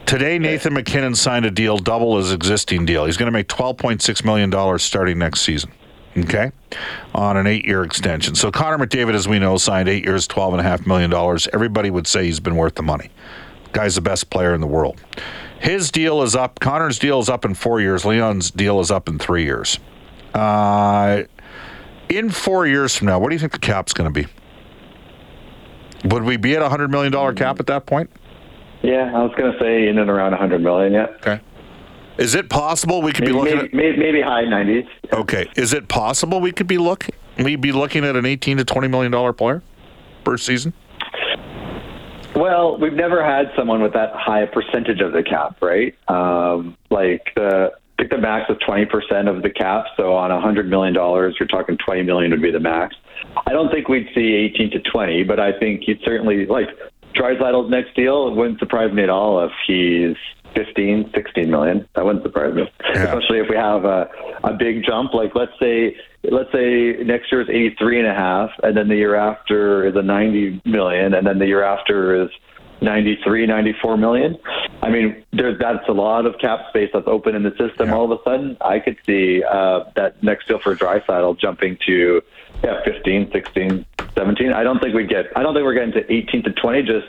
Today, 0.08 0.40
Nathan 0.40 0.74
MacKinnon 0.74 1.16
signed 1.16 1.46
a 1.46 1.52
deal 1.52 1.78
double 1.78 2.18
his 2.18 2.32
existing 2.32 2.86
deal. 2.86 3.04
He's 3.04 3.18
going 3.18 3.28
to 3.28 3.32
make 3.32 3.50
$12.6 3.50 4.24
million 4.24 4.80
starting 4.80 5.20
next 5.20 5.42
season. 5.42 5.70
Okay, 6.18 6.52
on 7.14 7.36
an 7.36 7.46
eight-year 7.46 7.84
extension. 7.84 8.34
So 8.34 8.50
Connor 8.50 8.84
McDavid, 8.84 9.14
as 9.14 9.28
we 9.28 9.38
know, 9.38 9.58
signed 9.58 9.88
eight 9.88 10.04
years, 10.04 10.26
twelve 10.26 10.54
and 10.54 10.60
a 10.60 10.64
half 10.64 10.88
million 10.88 11.12
dollars. 11.12 11.48
Everybody 11.54 11.92
would 11.92 12.08
say 12.08 12.24
he's 12.24 12.40
been 12.40 12.56
worth 12.56 12.74
the 12.74 12.82
money. 12.82 13.12
Guy's 13.72 13.94
the 13.94 14.02
best 14.02 14.32
player 14.32 14.56
in 14.56 14.62
the 14.62 14.66
world. 14.66 15.00
His 15.60 15.92
deal 15.92 16.24
is 16.24 16.36
up. 16.36 16.60
Connor's 16.60 16.98
deal 16.98 17.20
is 17.20 17.30
up 17.30 17.46
in 17.46 17.54
four 17.54 17.82
years. 17.82 18.04
Leon's 18.04 18.50
deal 18.50 18.80
is 18.80 18.90
up 18.90 19.08
in 19.08 19.20
three 19.20 19.44
years. 19.44 19.78
Uh, 20.34 21.24
in 22.10 22.32
four 22.32 22.66
years 22.66 22.96
from 22.96 23.08
now, 23.08 23.20
what 23.20 23.30
do 23.30 23.36
you 23.36 23.40
think 23.40 23.52
the 23.52 23.60
cap's 23.60 23.94
going 23.94 24.12
to 24.12 24.24
be? 24.24 24.28
Would 26.06 26.24
we 26.24 26.38
be 26.38 26.56
at 26.56 26.64
a 26.64 26.70
hundred 26.70 26.90
million 26.90 27.12
dollar 27.12 27.34
cap 27.34 27.60
at 27.60 27.68
that 27.68 27.86
point? 27.86 28.10
Yeah, 28.84 29.12
I 29.13 29.24
was 29.24 29.34
going 29.36 29.51
to 29.51 29.60
say 29.60 29.88
in 29.88 29.98
and 29.98 30.10
around 30.10 30.31
100 30.31 30.62
million. 30.62 30.93
Yeah. 30.93 31.07
Okay. 31.17 31.41
Is 32.17 32.36
it 32.36 32.50
possible 32.50 33.01
we 33.01 33.12
could 33.12 33.25
maybe, 33.25 33.34
be 33.34 33.39
looking 33.39 33.69
maybe, 33.74 33.89
at 33.89 34.00
maybe 34.00 34.22
high 34.22 34.43
90s? 34.43 34.88
Okay. 35.13 35.48
Is 35.55 35.74
it 35.74 35.88
possible 35.88 36.41
we 36.41 36.51
could 36.51 36.67
be 36.67 36.77
looking 36.77 37.13
we 37.43 37.55
be 37.55 37.72
looking 37.72 38.03
at 38.03 38.15
an 38.15 38.25
18 38.25 38.57
to 38.57 38.65
20 38.65 38.88
million 38.88 39.12
dollar 39.12 39.34
player 39.34 39.62
per 40.24 40.38
season? 40.38 40.74
Well, 42.36 42.77
we've 42.77 42.93
never 42.93 43.24
had 43.24 43.51
someone 43.55 43.81
with 43.81 43.93
that 43.93 44.13
high 44.15 44.46
percentage 44.46 45.01
of 45.01 45.12
the 45.12 45.24
cap, 45.24 45.62
right? 45.62 45.96
Um, 46.07 46.77
like 46.89 47.31
the 47.36 47.72
I 47.98 48.03
think 48.03 48.12
the 48.12 48.19
max 48.19 48.48
is 48.50 48.57
20% 48.57 49.27
of 49.27 49.41
the 49.41 49.50
cap. 49.50 49.86
So 49.98 50.13
on 50.13 50.29
$100 50.29 50.67
million, 50.67 50.93
you're 50.93 51.48
talking 51.48 51.79
20 51.84 52.03
million 52.03 52.29
would 52.29 52.43
be 52.43 52.51
the 52.51 52.60
max. 52.60 52.96
I 53.48 53.53
don't 53.53 53.72
think 53.72 53.88
we'd 53.88 54.07
see 54.13 54.34
18 54.53 54.69
to 54.72 54.79
20, 54.81 55.24
but 55.24 55.39
I 55.39 55.57
think 55.57 55.88
you'd 55.88 56.01
certainly 56.05 56.46
like 56.46 56.67
Draisaitl's 57.16 57.70
next 57.70 57.96
deal, 57.96 58.34
wouldn't 58.34 58.60
surprise 58.60 58.92
me 58.94 59.04
at 59.04 59.10
all 59.10 59.44
if 59.44 59.52
he's 59.66 60.16
15, 60.56 61.12
16 61.14 61.50
million. 61.50 61.88
That 61.96 62.06
wouldn't 62.06 62.24
surprise 62.24 62.54
me, 62.54 62.72
yeah. 62.94 63.04
especially 63.04 63.40
if 63.40 63.50
we 63.50 63.56
have 63.56 63.86
a, 63.86 64.10
a 64.44 64.54
big 64.54 64.84
jump. 64.86 65.14
Like 65.14 65.36
let's 65.36 65.52
say, 65.60 65.96
let's 66.24 66.52
say 66.52 66.98
next 67.04 67.32
year 67.32 67.42
is 67.42 67.50
83 67.50 68.00
and 68.00 68.08
a 68.08 68.14
half, 68.14 68.52
and 68.64 68.76
then 68.76 68.88
the 68.88 68.96
year 68.96 69.16
after 69.16 69.88
is 69.88 69.96
a 69.96 70.02
90 70.02 70.62
million, 70.66 71.14
and 71.14 71.26
then 71.28 71.40
the 71.40 71.48
year 71.48 71.64
after 71.64 72.24
is 72.24 72.30
93, 72.82 73.46
94 73.46 73.98
million. 73.98 74.38
I 74.82 74.90
mean, 74.90 75.24
there's 75.32 75.60
that's 75.60 75.88
a 75.90 75.94
lot 75.94 76.26
of 76.26 76.38
cap 76.40 76.60
space 76.70 76.90
that's 76.94 77.08
open 77.08 77.36
in 77.36 77.44
the 77.44 77.52
system. 77.52 77.90
Yeah. 77.90 77.96
All 77.96 78.12
of 78.12 78.20
a 78.20 78.24
sudden, 78.24 78.58
I 78.62 78.80
could 78.80 78.98
see 79.06 79.44
uh, 79.44 79.86
that 79.96 80.22
next 80.24 80.48
deal 80.48 80.60
for 80.60 80.76
Draisaitl 80.76 81.40
jumping 81.40 81.78
to 81.88 82.22
yeah, 82.64 82.84
15, 82.84 83.32
16, 83.32 83.86
17. 84.17 84.51
I 84.51 84.63
don't 84.63 84.79
think 84.79 84.95
we 84.95 85.05
get. 85.05 85.25
I 85.36 85.43
don't 85.43 85.53
think 85.53 85.63
we're 85.63 85.74
getting 85.74 85.93
to 85.93 86.12
18 86.12 86.43
to 86.43 86.51
20 86.53 86.81
just 86.83 87.07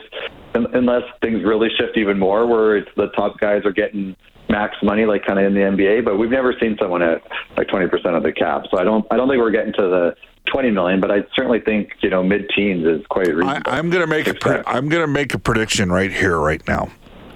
unless 0.54 1.02
things 1.20 1.44
really 1.44 1.68
shift 1.78 1.96
even 1.96 2.18
more, 2.18 2.46
where 2.46 2.76
it's 2.76 2.90
the 2.96 3.08
top 3.08 3.38
guys 3.38 3.64
are 3.64 3.72
getting 3.72 4.16
max 4.48 4.76
money, 4.82 5.04
like 5.04 5.24
kind 5.26 5.38
of 5.38 5.46
in 5.46 5.54
the 5.54 5.60
NBA. 5.60 6.04
But 6.04 6.16
we've 6.16 6.30
never 6.30 6.54
seen 6.60 6.76
someone 6.80 7.02
at 7.02 7.22
like 7.56 7.68
20 7.68 7.88
percent 7.88 8.14
of 8.14 8.22
the 8.22 8.32
cap. 8.32 8.64
So 8.70 8.78
I 8.78 8.84
don't. 8.84 9.06
I 9.10 9.16
don't 9.16 9.28
think 9.28 9.40
we're 9.40 9.50
getting 9.50 9.72
to 9.74 9.82
the 9.82 10.14
20 10.52 10.70
million, 10.70 11.00
but 11.00 11.10
I 11.10 11.18
certainly 11.34 11.60
think 11.60 11.92
you 12.00 12.10
know 12.10 12.22
mid-teens 12.22 12.86
is 12.86 13.06
quite 13.06 13.28
reasonable. 13.28 13.70
I, 13.70 13.78
am 13.78 13.90
going 13.90 14.02
to 14.02 14.06
make 14.06 14.26
a. 14.26 14.34
Pre- 14.34 14.62
I'm 14.66 14.88
going 14.88 15.02
to 15.02 15.12
make 15.12 15.34
a 15.34 15.38
prediction 15.38 15.90
right 15.90 16.12
here, 16.12 16.38
right 16.38 16.66
now. 16.66 16.90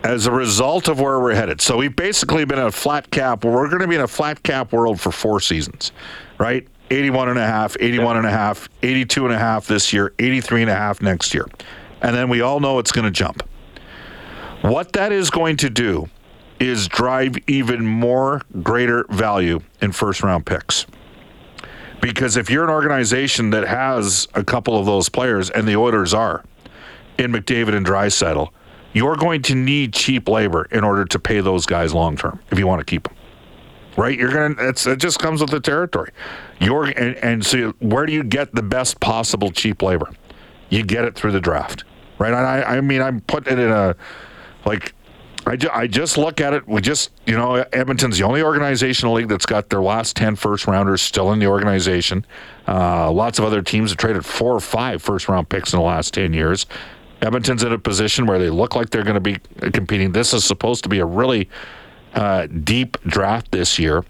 As 0.05 0.27
a 0.27 0.33
result 0.33 0.89
of 0.89 0.99
where 0.99 1.21
we're 1.21 1.35
headed, 1.35 1.61
so 1.61 1.77
we've 1.77 1.95
basically 1.95 2.45
been 2.45 2.59
in 2.59 2.67
a 2.67 2.73
flat 2.73 3.09
cap. 3.13 3.45
We're 3.45 3.69
going 3.69 3.83
to 3.83 3.87
be 3.87 3.95
in 3.95 4.01
a 4.01 4.09
flat 4.09 4.43
cap 4.43 4.73
world 4.73 5.01
for 5.01 5.13
four 5.13 5.39
seasons, 5.39 5.93
right? 6.39 6.67
81 6.93 7.31
and 7.31 7.39
a 7.39 7.47
half, 7.47 7.77
81 7.81 8.19
and 8.19 8.27
a 8.27 8.31
half, 8.31 8.69
82 8.83 9.25
and 9.25 9.35
a 9.35 9.39
half 9.39 9.67
this 9.67 9.93
year, 9.93 10.13
83 10.19 10.63
and 10.63 10.71
a 10.71 10.75
half 10.75 11.01
next 11.01 11.33
year. 11.33 11.49
And 12.03 12.15
then 12.15 12.29
we 12.29 12.43
all 12.43 12.61
know 12.61 12.79
it's 12.79 12.93
going 12.93 13.07
to 13.07 13.11
jump. 13.11 13.43
What 14.61 14.93
that 14.93 15.11
is 15.11 15.31
going 15.31 15.57
to 15.59 15.71
do 15.71 16.09
is 16.61 16.87
drive 16.89 17.37
even 17.49 17.87
more 17.87 18.43
greater 18.63 19.05
value 19.09 19.61
in 19.81 19.93
first 19.93 20.23
round 20.23 20.45
picks. 20.45 20.87
Because 22.01 22.37
if 22.37 22.51
you're 22.51 22.65
an 22.65 22.71
organization 22.71 23.51
that 23.51 23.67
has 23.67 24.29
a 24.35 24.45
couple 24.45 24.79
of 24.79 24.87
those 24.87 25.09
players, 25.09 25.51
and 25.51 25.67
the 25.67 25.77
Oilers 25.77 26.13
are, 26.13 26.45
in 27.17 27.33
McDavid 27.33 27.75
and 27.75 27.87
Draisaitl, 27.87 28.51
you're 28.93 29.17
going 29.17 29.41
to 29.43 29.55
need 29.55 29.95
cheap 29.95 30.29
labor 30.29 30.67
in 30.71 30.85
order 30.85 31.05
to 31.07 31.19
pay 31.19 31.41
those 31.41 31.65
guys 31.65 31.95
long 31.95 32.17
term 32.17 32.41
if 32.51 32.59
you 32.59 32.67
want 32.67 32.81
to 32.81 32.85
keep 32.85 33.05
them 33.05 33.17
right? 33.97 34.19
You're 34.19 34.33
gonna. 34.33 34.69
It's 34.69 34.87
it 34.87 34.99
just 34.99 35.19
comes 35.19 35.41
with 35.41 35.51
the 35.51 35.61
territory. 35.61 36.11
You're 36.61 36.85
and, 36.85 37.17
and 37.17 37.45
so 37.45 37.73
where 37.81 38.07
do 38.07 38.13
you 38.13 38.23
get 38.23 38.55
the 38.55 38.63
best 38.63 39.01
possible 39.01 39.51
cheap 39.51 39.83
labor? 39.83 40.11
You 40.71 40.83
get 40.83 41.05
it 41.05 41.15
through 41.15 41.33
the 41.33 41.41
draft, 41.41 41.85
right? 42.19 42.33
I 42.33 42.63
I 42.79 42.81
mean 42.81 43.03
I'm 43.03 43.21
putting 43.21 43.55
it 43.55 43.59
in 43.59 43.71
a 43.71 43.97
like. 44.65 44.95
I, 45.45 45.57
ju- 45.57 45.71
I 45.73 45.89
just 45.89 46.17
look 46.17 46.41
at 46.41 46.55
it. 46.55 46.69
We 46.69 46.81
just, 46.81 47.11
you 47.27 47.37
know, 47.37 47.57
Edmonton's 47.73 48.17
the 48.17 48.23
only 48.23 48.45
organization 48.45 49.09
in 49.09 49.13
the 49.13 49.17
league 49.17 49.29
that's 49.29 49.45
got 49.45 49.71
their 49.71 49.83
last 49.83 50.15
10 50.15 50.37
first 50.37 50.69
rounders 50.69 51.03
still 51.03 51.33
in 51.33 51.41
the 51.41 51.49
organization. 51.49 52.25
Uh, 52.69 53.11
lots 53.11 53.41
of 53.41 53.45
other 53.45 53.61
teams 53.61 53.91
have 53.91 53.99
traded 53.99 54.25
four 54.25 54.55
or 54.55 54.61
five 54.61 55.03
first 55.03 55.29
round 55.29 55.49
picks 55.49 55.73
in 55.73 55.81
the 55.81 55.85
last 55.85 56.15
10 56.15 56.33
years. 56.33 56.67
Edmonton's 57.23 57.65
in 57.65 57.73
a 57.73 57.79
position 57.79 58.27
where 58.27 58.39
they 58.39 58.51
look 58.51 58.77
like 58.77 58.91
they're 58.91 59.03
going 59.03 59.15
to 59.15 59.21
be 59.21 59.39
competing. 59.73 60.13
This 60.13 60.33
is 60.33 60.45
supposed 60.45 60.85
to 60.85 60.89
be 60.89 61.01
a 61.01 61.05
really 61.05 61.49
uh, 62.15 62.47
deep 62.47 63.01
draft 63.03 63.51
this 63.53 63.79
year. 63.79 64.05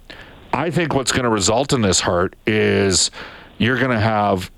I 0.53 0.71
think 0.71 0.95
what's 0.95 1.13
going 1.13 1.25
to 1.25 1.31
result 1.31 1.73
in 1.73 1.81
this 1.81 2.01
Hart 2.01 2.37
is 2.47 3.11
you're 3.59 3.79
going 3.79 3.91
to 3.91 4.01
have 4.01 4.51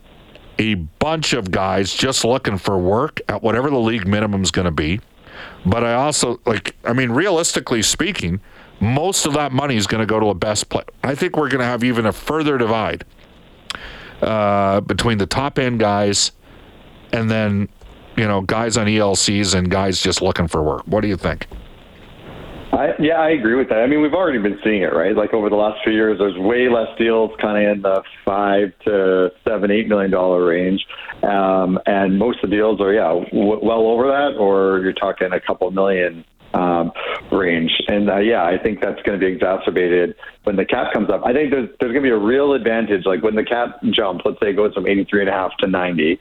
a 0.59 0.75
bunch 0.75 1.33
of 1.33 1.51
guys 1.51 1.93
just 1.93 2.25
looking 2.25 2.59
for 2.59 2.79
work 2.79 3.21
at 3.29 3.43
whatever 3.43 3.71
the 3.71 3.79
league 3.79 4.07
minimum 4.07 4.43
is 4.43 4.51
going 4.51 4.67
to 4.67 4.71
be. 4.71 5.01
But 5.67 5.85
I 5.85 5.95
also 5.95 6.41
like, 6.47 6.77
I 6.85 6.93
mean, 6.93 7.11
realistically 7.11 7.83
speaking, 7.83 8.41
most 8.81 9.27
of 9.27 9.35
that 9.35 9.53
money 9.53 9.77
is 9.77 9.87
going 9.87 10.01
to 10.01 10.07
go 10.07 10.21
to 10.21 10.27
a 10.27 10.35
best 10.35 10.69
player. 10.69 10.85
I 11.03 11.15
think 11.15 11.37
we're 11.37 11.49
going 11.49 11.61
to 11.61 11.67
have 11.67 11.85
even 11.85 12.07
a 12.07 12.13
further 12.13 12.59
divide 12.59 13.05
uh, 14.23 14.81
between 14.81 15.19
the 15.19 15.27
top 15.27 15.59
end 15.59 15.81
guys 15.81 16.33
and 17.13 17.31
then, 17.31 17.69
you 18.17 18.27
know, 18.27 18.41
guys 18.41 18.77
on 18.77 18.87
ELCs 18.87 19.55
and 19.55 19.71
guys 19.71 20.01
just 20.01 20.23
looking 20.23 20.49
for 20.49 20.63
work. 20.63 20.83
What 20.87 21.01
do 21.01 21.09
you 21.09 21.17
think? 21.17 21.47
I, 22.75 22.95
yeah, 22.99 23.21
I 23.21 23.31
agree 23.31 23.55
with 23.55 23.69
that. 23.69 23.79
I 23.79 23.87
mean, 23.87 24.03
we've 24.03 24.15
already 24.15 24.39
been 24.39 24.59
seeing 24.65 24.83
it, 24.83 24.93
right? 24.93 25.15
Like 25.15 25.33
over 25.33 25.49
the 25.49 25.57
last 25.57 25.79
few 25.85 25.93
years, 25.93 26.19
there's 26.19 26.37
way 26.37 26.69
less 26.69 26.89
deals, 26.99 27.31
kind 27.41 27.65
of 27.65 27.77
in 27.77 27.83
the 27.83 28.03
five 28.25 28.73
to 28.85 29.31
seven, 29.47 29.71
eight 29.71 29.87
million 29.87 30.11
dollar 30.11 30.45
range, 30.45 30.85
um, 31.23 31.79
and 31.87 32.19
most 32.19 32.43
of 32.43 32.51
the 32.51 32.57
deals 32.57 32.81
are 32.81 32.93
yeah, 32.93 33.09
w- 33.31 33.61
well 33.63 33.87
over 33.87 34.09
that, 34.09 34.37
or 34.39 34.81
you're 34.81 34.93
talking 34.93 35.33
a 35.33 35.41
couple 35.41 35.71
million 35.71 36.25
um, 36.53 36.91
range. 37.31 37.71
And 37.87 38.11
uh, 38.11 38.19
yeah, 38.19 38.45
I 38.45 38.59
think 38.59 38.81
that's 38.81 39.01
going 39.03 39.21
to 39.21 39.25
be 39.25 39.33
exacerbated 39.33 40.17
when 40.43 40.57
the 40.57 40.65
cap 40.65 40.93
comes 40.93 41.11
up. 41.11 41.23
I 41.25 41.33
think 41.33 41.53
there's 41.53 41.69
there's 41.79 41.93
going 41.93 42.03
to 42.03 42.09
be 42.09 42.11
a 42.11 42.19
real 42.19 42.55
advantage, 42.55 43.07
like 43.07 43.23
when 43.23 43.37
the 43.37 43.45
cap 43.45 43.79
jumps. 43.91 44.25
Let's 44.25 44.41
say 44.41 44.51
it 44.51 44.57
goes 44.57 44.75
from 44.75 44.89
83 44.89 45.21
and 45.21 45.29
a 45.29 45.33
half 45.33 45.57
to 45.59 45.69
90. 45.69 46.19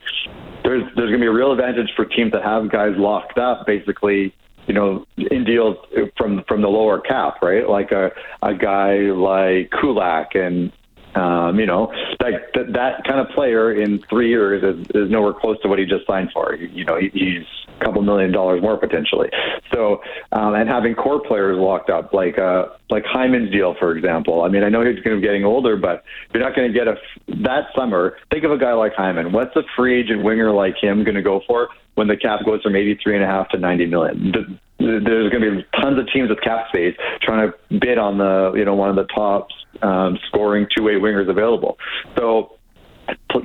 There's 0.62 0.84
there's 0.94 1.10
going 1.10 1.18
to 1.18 1.18
be 1.18 1.26
a 1.26 1.32
real 1.32 1.50
advantage 1.50 1.90
for 1.96 2.04
teams 2.04 2.30
that 2.30 2.44
have 2.44 2.70
guys 2.70 2.92
locked 2.96 3.38
up, 3.38 3.66
basically 3.66 4.32
you 4.66 4.74
know, 4.74 5.04
in 5.16 5.44
deals 5.44 5.76
from 6.16 6.44
from 6.48 6.62
the 6.62 6.68
lower 6.68 7.00
cap, 7.00 7.42
right? 7.42 7.68
Like 7.68 7.92
a 7.92 8.10
a 8.42 8.54
guy 8.54 8.94
like 9.12 9.70
Kulak 9.80 10.34
and 10.34 10.72
Um, 11.14 11.60
you 11.60 11.66
know, 11.66 11.92
like 12.20 12.52
that, 12.54 12.72
that 12.72 13.04
kind 13.04 13.20
of 13.20 13.28
player 13.34 13.72
in 13.72 14.02
three 14.10 14.28
years 14.28 14.62
is, 14.62 14.86
is 14.94 15.10
nowhere 15.10 15.32
close 15.32 15.60
to 15.62 15.68
what 15.68 15.78
he 15.78 15.84
just 15.84 16.06
signed 16.06 16.30
for. 16.32 16.54
You 16.56 16.84
know, 16.84 16.98
he, 16.98 17.08
he's 17.12 17.46
a 17.80 17.84
couple 17.84 18.02
million 18.02 18.32
dollars 18.32 18.60
more 18.60 18.76
potentially. 18.76 19.28
So, 19.72 20.02
um, 20.32 20.54
and 20.54 20.68
having 20.68 20.94
core 20.94 21.20
players 21.20 21.56
locked 21.56 21.88
up, 21.88 22.12
like 22.12 22.38
uh, 22.38 22.66
like 22.90 23.04
Hyman's 23.04 23.52
deal, 23.52 23.74
for 23.78 23.96
example. 23.96 24.42
I 24.42 24.48
mean, 24.48 24.64
I 24.64 24.68
know 24.68 24.84
he's 24.84 25.02
going 25.04 25.16
to 25.16 25.20
be 25.20 25.26
getting 25.26 25.44
older, 25.44 25.76
but 25.76 26.04
you're 26.32 26.42
not 26.42 26.56
going 26.56 26.72
to 26.72 26.74
get 26.76 26.88
a 26.88 26.96
that 27.42 27.66
summer. 27.76 28.16
Think 28.30 28.44
of 28.44 28.50
a 28.50 28.58
guy 28.58 28.72
like 28.72 28.94
Hyman. 28.94 29.32
What's 29.32 29.54
a 29.56 29.62
free 29.76 30.00
agent 30.00 30.24
winger 30.24 30.50
like 30.50 30.74
him 30.82 31.04
going 31.04 31.16
to 31.16 31.22
go 31.22 31.42
for 31.46 31.68
when 31.94 32.08
the 32.08 32.16
cap 32.16 32.40
goes 32.44 32.60
from 32.62 32.74
83 32.74 33.16
and 33.16 33.24
a 33.24 33.26
half 33.28 33.48
to 33.50 33.58
90 33.58 33.86
million? 33.86 34.58
there's 34.78 35.30
going 35.30 35.42
to 35.42 35.56
be 35.56 35.66
tons 35.80 35.98
of 35.98 36.06
teams 36.12 36.28
with 36.28 36.40
cap 36.40 36.68
space 36.68 36.96
trying 37.22 37.50
to 37.50 37.78
bid 37.78 37.96
on 37.96 38.18
the 38.18 38.52
you 38.56 38.64
know 38.64 38.74
one 38.74 38.90
of 38.90 38.96
the 38.96 39.06
top 39.14 39.48
um, 39.82 40.18
scoring 40.28 40.66
two 40.76 40.82
way 40.82 40.94
wingers 40.94 41.28
available. 41.28 41.78
So 42.16 42.56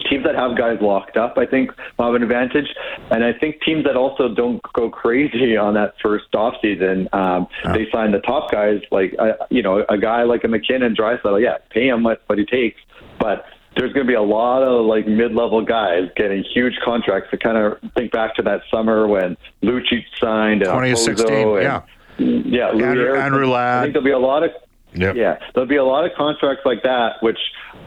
teams 0.09 0.23
that 0.25 0.35
have 0.35 0.57
guys 0.57 0.77
locked 0.81 1.17
up, 1.17 1.37
I 1.37 1.45
think, 1.45 1.71
will 1.97 2.05
have 2.05 2.15
an 2.15 2.23
advantage. 2.23 2.67
And 3.11 3.23
I 3.23 3.33
think 3.33 3.61
teams 3.61 3.85
that 3.85 3.95
also 3.95 4.33
don't 4.33 4.61
go 4.73 4.89
crazy 4.89 5.57
on 5.57 5.73
that 5.75 5.93
first 6.01 6.33
off 6.35 6.55
season, 6.61 7.09
um, 7.13 7.47
oh. 7.65 7.73
they 7.73 7.87
sign 7.91 8.11
the 8.11 8.19
top 8.19 8.51
guys, 8.51 8.81
like 8.91 9.15
uh, 9.19 9.33
you 9.49 9.61
know 9.61 9.85
a 9.89 9.97
guy 9.97 10.23
like 10.23 10.43
a 10.43 10.47
MacKinnon, 10.47 10.95
Draisaitl, 10.95 11.41
Yeah, 11.41 11.57
pay 11.69 11.87
him 11.87 12.03
what 12.03 12.21
what 12.27 12.37
he 12.37 12.45
takes, 12.45 12.79
but 13.19 13.45
there's 13.75 13.93
going 13.93 14.05
to 14.05 14.09
be 14.09 14.15
a 14.15 14.21
lot 14.21 14.63
of 14.63 14.85
like 14.85 15.07
mid-level 15.07 15.63
guys 15.63 16.09
getting 16.15 16.43
huge 16.53 16.73
contracts. 16.83 17.29
To 17.31 17.37
kind 17.37 17.57
of 17.57 17.77
think 17.95 18.11
back 18.11 18.35
to 18.35 18.41
that 18.43 18.61
summer 18.71 19.07
when 19.07 19.37
Lucic 19.63 20.03
signed, 20.19 20.63
and 20.63 20.71
2016, 20.71 21.27
and, 21.29 21.63
yeah, 21.63 21.81
yeah, 22.17 22.69
Andrew, 22.69 23.15
Andrew 23.15 23.49
Ladd. 23.49 23.79
I 23.79 23.81
think 23.83 23.93
there'll 23.93 24.05
be 24.05 24.11
a 24.11 24.19
lot 24.19 24.43
of 24.43 24.51
Yep. 24.93 25.15
Yeah, 25.15 25.37
there'll 25.53 25.69
be 25.69 25.75
a 25.75 25.83
lot 25.83 26.05
of 26.05 26.11
contracts 26.17 26.63
like 26.65 26.81
that, 26.83 27.21
which 27.21 27.37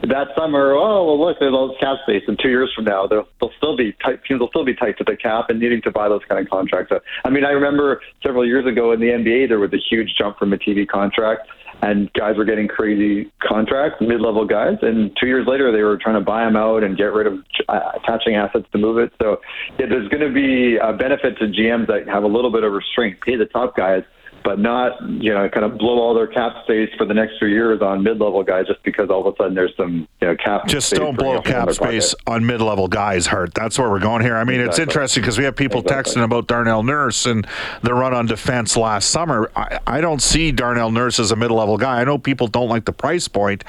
that 0.03 0.27
summer, 0.37 0.73
oh 0.73 1.05
well, 1.05 1.19
look, 1.19 1.37
there's 1.39 1.53
all 1.53 1.67
this 1.67 1.77
cap 1.79 1.97
space, 2.03 2.23
and 2.27 2.39
two 2.39 2.49
years 2.49 2.71
from 2.73 2.85
now, 2.85 3.07
they'll, 3.07 3.27
they'll 3.41 3.51
still 3.57 3.75
be 3.75 3.93
tight. 4.03 4.23
Teams 4.23 4.39
will 4.39 4.47
still 4.49 4.63
be 4.63 4.73
tight 4.73 4.97
to 4.99 5.03
the 5.03 5.17
cap 5.17 5.49
and 5.49 5.59
needing 5.59 5.81
to 5.81 5.91
buy 5.91 6.07
those 6.07 6.21
kind 6.29 6.39
of 6.39 6.49
contracts. 6.49 6.93
I 7.25 7.29
mean, 7.29 7.43
I 7.43 7.49
remember 7.49 8.01
several 8.23 8.45
years 8.45 8.65
ago 8.65 8.93
in 8.93 9.01
the 9.01 9.07
NBA, 9.07 9.49
there 9.49 9.59
was 9.59 9.73
a 9.73 9.81
huge 9.89 10.15
jump 10.17 10.37
from 10.37 10.53
a 10.53 10.57
TV 10.57 10.87
contract 10.87 11.49
and 11.83 12.11
guys 12.13 12.37
were 12.37 12.45
getting 12.45 12.67
crazy 12.67 13.31
contracts, 13.41 13.97
mid-level 13.99 14.45
guys, 14.45 14.77
and 14.81 15.15
two 15.19 15.27
years 15.27 15.45
later 15.47 15.71
they 15.71 15.81
were 15.81 15.97
trying 15.97 16.15
to 16.15 16.23
buy 16.23 16.45
them 16.45 16.55
out 16.55 16.83
and 16.83 16.97
get 16.97 17.11
rid 17.11 17.27
of 17.27 17.33
uh, 17.67 17.91
attaching 17.95 18.35
assets 18.35 18.65
to 18.71 18.77
move 18.77 18.97
it. 18.97 19.11
So 19.21 19.41
yeah, 19.77 19.87
there's 19.87 20.07
going 20.07 20.25
to 20.25 20.33
be 20.33 20.77
a 20.77 20.93
benefit 20.93 21.37
to 21.39 21.45
GMs 21.45 21.87
that 21.87 22.07
have 22.07 22.23
a 22.23 22.27
little 22.27 22.51
bit 22.51 22.63
of 22.63 22.71
restraint, 22.71 23.19
pay 23.21 23.35
the 23.35 23.45
top 23.45 23.75
guys, 23.75 24.03
but 24.43 24.59
not 24.59 25.01
you 25.09 25.33
know 25.33 25.47
kind 25.49 25.65
of 25.65 25.77
blow 25.77 25.99
all 25.99 26.13
their 26.13 26.27
cap 26.27 26.63
space 26.63 26.89
for 26.97 27.05
the 27.05 27.13
next 27.13 27.37
few 27.39 27.47
years 27.47 27.81
on 27.81 28.03
mid-level 28.03 28.43
guys 28.43 28.67
just 28.67 28.83
because 28.83 29.09
all 29.09 29.25
of 29.25 29.33
a 29.33 29.37
sudden 29.37 29.55
there's 29.55 29.75
some 29.75 30.07
you 30.21 30.27
know 30.27 30.35
cap. 30.35 30.67
Just 30.67 30.93
don't 30.93 31.17
blow 31.17 31.41
cap 31.41 31.71
space 31.71 32.13
pocket. 32.13 32.33
on 32.33 32.45
mid-level 32.45 32.87
guys. 32.87 33.27
Hart. 33.27 33.53
That's 33.53 33.79
where 33.79 33.89
we're 33.89 33.99
going 33.99 34.21
here. 34.21 34.35
I 34.35 34.43
mean, 34.43 34.59
exactly. 34.59 34.69
it's 34.69 34.79
interesting 34.79 35.21
because 35.21 35.37
we 35.37 35.43
have 35.43 35.55
people 35.55 35.81
exactly. 35.81 36.13
texting 36.13 36.23
about 36.23 36.47
Darnell 36.47 36.83
Nurse 36.83 37.25
and 37.25 37.47
the 37.81 37.93
run 37.93 38.13
on 38.13 38.25
defense 38.25 38.75
last 38.75 39.09
summer. 39.09 39.51
I, 39.55 39.79
I 39.87 40.01
don't 40.01 40.21
see 40.21 40.51
Darnell 40.51 40.91
Nurse 40.91 41.19
as 41.19 41.31
a 41.31 41.35
mid-level 41.35 41.77
guy. 41.77 42.01
I 42.01 42.03
know 42.03 42.17
people 42.17 42.47
don't 42.47 42.69
like 42.69 42.85
the 42.85 42.93
price 42.93 43.27
point 43.27 43.63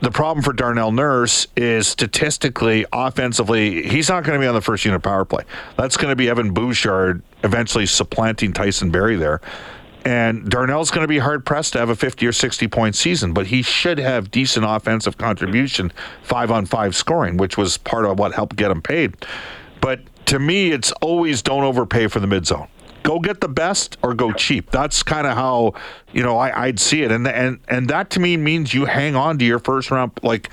the 0.00 0.10
problem 0.10 0.42
for 0.42 0.52
Darnell 0.52 0.92
Nurse 0.92 1.46
is 1.56 1.88
statistically, 1.88 2.84
offensively, 2.92 3.88
he's 3.88 4.08
not 4.08 4.24
going 4.24 4.38
to 4.38 4.44
be 4.44 4.46
on 4.46 4.54
the 4.54 4.60
first 4.60 4.84
unit 4.84 5.02
power 5.02 5.24
play. 5.24 5.44
That's 5.76 5.96
going 5.96 6.10
to 6.10 6.16
be 6.16 6.28
Evan 6.28 6.52
Bouchard 6.52 7.22
eventually 7.42 7.86
supplanting 7.86 8.52
Tyson 8.52 8.90
Barrie 8.90 9.16
there. 9.16 9.40
And 10.06 10.48
Darnell's 10.48 10.92
going 10.92 11.02
to 11.02 11.08
be 11.08 11.18
hard 11.18 11.44
pressed 11.44 11.72
to 11.72 11.80
have 11.80 11.88
a 11.88 11.96
50 11.96 12.24
or 12.28 12.32
60 12.32 12.68
point 12.68 12.94
season, 12.94 13.32
but 13.32 13.48
he 13.48 13.60
should 13.60 13.98
have 13.98 14.30
decent 14.30 14.64
offensive 14.64 15.18
contribution, 15.18 15.92
five 16.22 16.52
on 16.52 16.64
five 16.64 16.94
scoring, 16.94 17.38
which 17.38 17.58
was 17.58 17.76
part 17.76 18.04
of 18.04 18.16
what 18.16 18.32
helped 18.32 18.54
get 18.54 18.70
him 18.70 18.80
paid. 18.80 19.16
But 19.80 20.02
to 20.26 20.38
me, 20.38 20.70
it's 20.70 20.92
always 21.02 21.42
don't 21.42 21.64
overpay 21.64 22.06
for 22.06 22.20
the 22.20 22.28
mid 22.28 22.46
zone. 22.46 22.68
Go 23.02 23.18
get 23.18 23.40
the 23.40 23.48
best 23.48 23.98
or 24.00 24.14
go 24.14 24.30
cheap. 24.32 24.70
That's 24.70 25.02
kind 25.02 25.26
of 25.26 25.34
how 25.34 25.74
you 26.12 26.22
know 26.22 26.38
I, 26.38 26.66
would 26.66 26.78
see 26.78 27.02
it, 27.02 27.10
and 27.10 27.26
and 27.26 27.58
and 27.66 27.88
that 27.88 28.10
to 28.10 28.20
me 28.20 28.36
means 28.36 28.72
you 28.72 28.84
hang 28.84 29.16
on 29.16 29.38
to 29.38 29.44
your 29.44 29.58
first 29.58 29.90
round, 29.90 30.12
like 30.22 30.50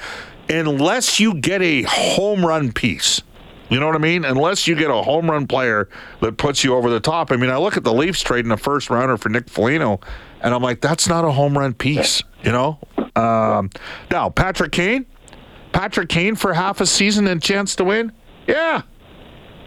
unless 0.49 1.19
you 1.19 1.35
get 1.35 1.61
a 1.61 1.83
home 1.83 2.43
run 2.43 2.71
piece 2.71 3.21
you 3.69 3.79
know 3.79 3.87
what 3.87 3.95
I 3.95 3.99
mean? 3.99 4.25
Unless 4.25 4.67
you 4.67 4.75
get 4.75 4.89
a 4.89 5.01
home 5.01 5.29
run 5.29 5.47
player 5.47 5.89
that 6.21 6.37
puts 6.37 6.63
you 6.63 6.75
over 6.75 6.89
the 6.89 6.99
top. 6.99 7.31
I 7.31 7.37
mean, 7.37 7.49
I 7.49 7.57
look 7.57 7.77
at 7.77 7.83
the 7.83 7.93
Leafs 7.93 8.21
trading 8.21 8.51
a 8.51 8.57
first 8.57 8.89
rounder 8.89 9.17
for 9.17 9.29
Nick 9.29 9.49
Foligno, 9.49 9.99
and 10.41 10.53
I'm 10.53 10.61
like, 10.61 10.81
that's 10.81 11.07
not 11.07 11.25
a 11.25 11.31
home 11.31 11.57
run 11.57 11.73
piece. 11.73 12.21
You 12.43 12.51
know. 12.51 12.79
Um, 13.15 13.69
now 14.11 14.29
Patrick 14.29 14.71
Kane, 14.71 15.05
Patrick 15.71 16.09
Kane 16.09 16.35
for 16.35 16.53
half 16.53 16.81
a 16.81 16.85
season 16.85 17.27
and 17.27 17.41
chance 17.41 17.75
to 17.77 17.83
win. 17.83 18.11
Yeah, 18.47 18.81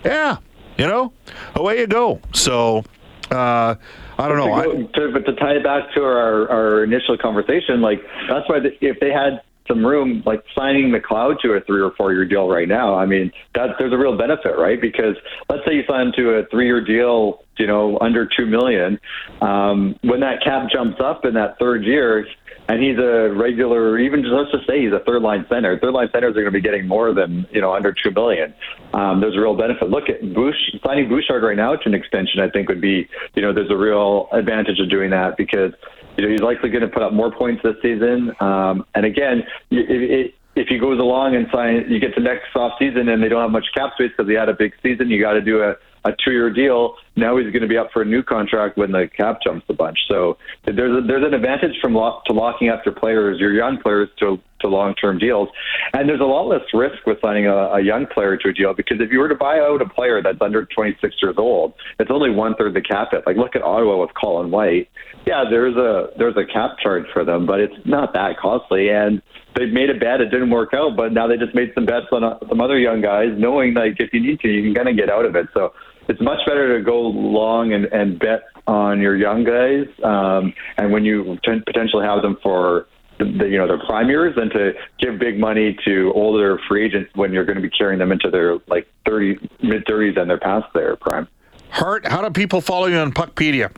yeah. 0.05 0.39
You 0.77 0.87
know, 0.87 1.13
away 1.55 1.81
you 1.81 1.87
go. 1.87 2.21
So. 2.35 2.85
Uh, 3.31 3.75
I 4.19 4.29
don't 4.29 4.39
know. 4.39 4.49
But 4.49 4.63
to, 4.63 4.69
go, 4.69 5.07
to, 5.07 5.13
but 5.13 5.27
to 5.27 5.33
tie 5.35 5.57
it 5.57 5.65
back 5.65 5.93
to 5.95 6.03
our, 6.03 6.49
our 6.49 6.85
initial 6.85 7.19
conversation, 7.19 7.83
like 7.83 8.01
that's 8.29 8.49
why 8.49 8.61
the, 8.61 8.71
if 8.81 8.99
they 9.01 9.11
had 9.11 9.43
some 9.69 9.85
room, 9.85 10.23
like 10.27 10.43
signing 10.55 10.91
McLeod 10.91 11.41
to 11.41 11.53
a 11.53 11.61
three 11.61 11.81
or 11.81 11.93
four 11.93 12.13
year 12.13 12.25
deal 12.25 12.49
right 12.49 12.69
now. 12.69 12.95
I 12.95 13.07
mean, 13.07 13.33
that 13.55 13.71
there's 13.79 13.93
a 13.93 13.99
real 13.99 14.17
benefit, 14.17 14.57
right? 14.59 14.81
Because 14.81 15.17
let's 15.49 15.65
say 15.67 15.75
you 15.75 15.85
sign 15.89 16.13
to 16.17 16.31
a 16.31 16.47
three 16.47 16.67
year 16.67 16.85
deal, 16.85 17.45
you 17.59 17.67
know, 17.67 17.99
under 18.01 18.27
two 18.27 18.47
million. 18.47 18.99
Um, 19.41 19.97
when 20.03 20.21
that 20.21 20.43
cap 20.43 20.69
jumps 20.73 21.01
up 21.01 21.25
in 21.25 21.35
that 21.35 21.59
third 21.59 21.85
year, 21.85 22.27
and 22.69 22.83
he's 22.83 22.99
a 22.99 23.33
regular, 23.33 23.99
even 23.99 24.23
just 24.23 24.33
let's 24.33 24.51
just 24.51 24.67
say 24.67 24.83
he's 24.83 24.93
a 24.93 24.99
third 25.01 25.23
line 25.23 25.47
center. 25.49 25.79
Third 25.79 25.93
line 25.93 26.09
centers 26.13 26.31
are 26.31 26.43
going 26.43 26.47
to 26.47 26.51
be 26.51 26.61
getting 26.61 26.89
more 26.89 27.15
than 27.15 27.47
you 27.53 27.61
know 27.61 27.73
under 27.73 27.93
two 27.93 28.11
million. 28.11 28.53
Um, 28.93 29.21
there's 29.21 29.37
a 29.37 29.41
real 29.41 29.57
benefit. 29.57 29.89
Look 29.89 30.09
at 30.09 30.21
Bush 30.35 30.57
signing 30.85 31.09
Bouchard 31.09 31.43
right 31.43 31.57
now 31.57 31.77
to 31.77 31.89
an 31.89 31.95
extension. 31.95 32.41
I 32.41 32.51
think 32.51 32.69
would 32.69 32.81
be 32.81 33.09
you 33.35 33.43
know 33.43 33.53
there's 33.53 33.71
a 33.71 33.77
real 33.77 34.29
advantage 34.33 34.81
of 34.81 34.91
doing 34.91 35.11
that 35.11 35.37
because 35.37 35.73
you 36.17 36.25
know, 36.25 36.31
he's 36.31 36.41
likely 36.41 36.71
going 36.71 36.83
to 36.83 36.89
put 36.89 37.03
up 37.03 37.13
more 37.13 37.31
points 37.31 37.63
this 37.63 37.77
season. 37.83 38.33
Um, 38.41 38.87
and 38.95 39.05
again, 39.05 39.45
it, 39.71 40.35
if 40.55 40.69
he 40.69 40.79
goes 40.79 40.99
along 40.99 41.37
and 41.37 41.47
sign, 41.53 41.85
you 41.89 42.01
get 42.01 42.15
to 42.15 42.21
next 42.21 42.55
off 42.55 42.73
season 42.79 43.09
and 43.09 43.23
they 43.23 43.29
don't 43.29 43.43
have 43.43 43.51
much 43.51 43.67
cap 43.75 43.93
space 43.95 44.11
because 44.17 44.29
he 44.29 44.35
had 44.35 44.49
a 44.49 44.55
big 44.55 44.73
season, 44.83 45.11
you 45.11 45.21
got 45.21 45.35
to 45.35 45.43
do 45.43 45.63
a, 45.63 45.77
a 46.05 46.13
two 46.25 46.33
year 46.33 46.51
deal. 46.51 46.97
Now 47.17 47.39
he's 47.39 47.51
going 47.51 47.63
to 47.63 47.69
be 47.69 47.79
up 47.79 47.91
for 47.93 48.03
a 48.03 48.05
new 48.05 48.23
contract 48.23 48.77
when 48.77 48.93
the 48.93 49.09
cap 49.09 49.41
jumps 49.43 49.67
a 49.69 49.73
bunch. 49.73 49.99
So 50.09 50.37
there's 50.65 51.03
a, 51.03 51.07
there's 51.07 51.25
an 51.25 51.35
advantage 51.35 51.81
from 51.81 51.95
lock, 51.95 52.27
to 52.27 52.33
locking 52.33 52.69
after 52.69 52.93
players, 52.93 53.41
your 53.41 53.53
young 53.53 53.79
players, 53.79 54.09
to 54.21 54.39
to 54.61 54.69
long 54.69 54.95
term 54.95 55.19
deals, 55.19 55.49
and 55.93 56.09
there's 56.09 56.21
a 56.21 56.25
lot 56.25 56.49
less 56.49 56.63
risk 56.73 57.05
with 57.07 57.19
signing 57.21 57.47
a, 57.47 57.55
a 57.55 57.81
young 57.81 58.07
player 58.07 58.37
to 58.39 58.49
a 58.49 58.53
deal 58.53 58.73
because 58.73 58.99
if 59.01 59.13
you 59.13 59.19
were 59.19 59.29
to 59.29 59.35
buy 59.35 59.59
out 59.59 59.83
a 59.83 59.89
player 59.89 60.23
that's 60.23 60.41
under 60.41 60.65
26 60.65 61.15
years 61.21 61.35
old, 61.37 61.75
it's 61.99 62.11
only 62.11 62.31
one 62.31 62.55
third 62.55 62.73
the 62.73 62.81
cap 62.81 63.09
hit. 63.11 63.27
Like 63.27 63.37
look 63.37 63.55
at 63.55 63.63
Ottawa 63.63 64.01
with 64.01 64.11
Colin 64.15 64.51
White. 64.51 64.89
Yeah, 65.27 65.45
there's 65.49 65.77
a 65.77 66.09
there's 66.17 66.37
a 66.37 66.45
cap 66.45 66.79
charge 66.83 67.05
for 67.13 67.25
them, 67.25 67.47
but 67.47 67.61
it's 67.61 67.75
not 67.85 68.13
that 68.15 68.39
costly 68.39 68.89
and 68.89 69.21
they 69.57 69.67
made 69.67 69.89
a 69.89 69.95
bet. 69.95 70.21
It 70.21 70.31
didn't 70.31 70.51
work 70.51 70.75
out, 70.75 70.97
but 70.97 71.13
now 71.13 71.27
they 71.27 71.37
just 71.37 71.55
made 71.55 71.73
some 71.75 71.87
bets 71.87 72.07
on 72.13 72.23
uh, 72.23 72.39
some 72.49 72.61
other 72.61 72.79
young 72.79 73.01
guys, 73.01 73.31
knowing 73.37 73.75
like 73.75 73.97
if 73.99 74.13
you 74.13 74.21
need 74.21 74.41
to, 74.41 74.49
you 74.49 74.63
can 74.63 74.75
kind 74.75 74.89
of 74.89 74.97
get 74.97 75.11
out 75.11 75.25
of 75.25 75.35
it. 75.35 75.47
So 75.55 75.73
it's 76.09 76.21
much 76.21 76.39
better 76.47 76.79
to 76.79 76.85
go 76.85 77.01
long 77.01 77.73
and, 77.73 77.87
and 77.87 78.19
bet 78.19 78.45
on 78.67 79.01
your 79.01 79.17
young 79.17 79.45
guys, 79.45 79.87
um, 80.05 80.53
and 80.77 80.93
when 80.93 81.05
you 81.05 81.39
t- 81.45 81.61
potentially 81.67 82.05
have 82.05 82.23
them 82.23 82.37
for 82.43 82.87
the, 83.19 83.25
the, 83.25 83.49
you 83.49 83.59
know 83.59 83.67
their 83.67 83.85
prime 83.87 84.09
years 84.09 84.35
than 84.37 84.51
to 84.51 84.73
give 84.99 85.19
big 85.19 85.39
money 85.39 85.77
to 85.85 86.13
older 86.15 86.59
free 86.69 86.85
agents 86.85 87.11
when 87.15 87.33
you're 87.33 87.45
going 87.45 87.57
to 87.57 87.63
be 87.63 87.71
carrying 87.71 87.99
them 87.99 88.13
into 88.13 88.31
their 88.31 88.59
like 88.67 88.87
30 89.07 89.39
mid 89.63 89.85
30s 89.87 90.19
and 90.19 90.29
they're 90.29 90.39
past 90.39 90.67
their 90.75 90.97
prime. 90.97 91.29
Hart, 91.71 92.07
how 92.07 92.23
do 92.23 92.31
people 92.31 92.61
follow 92.61 92.87
you 92.87 92.97
on 92.97 93.13
Puckpedia? 93.13 93.71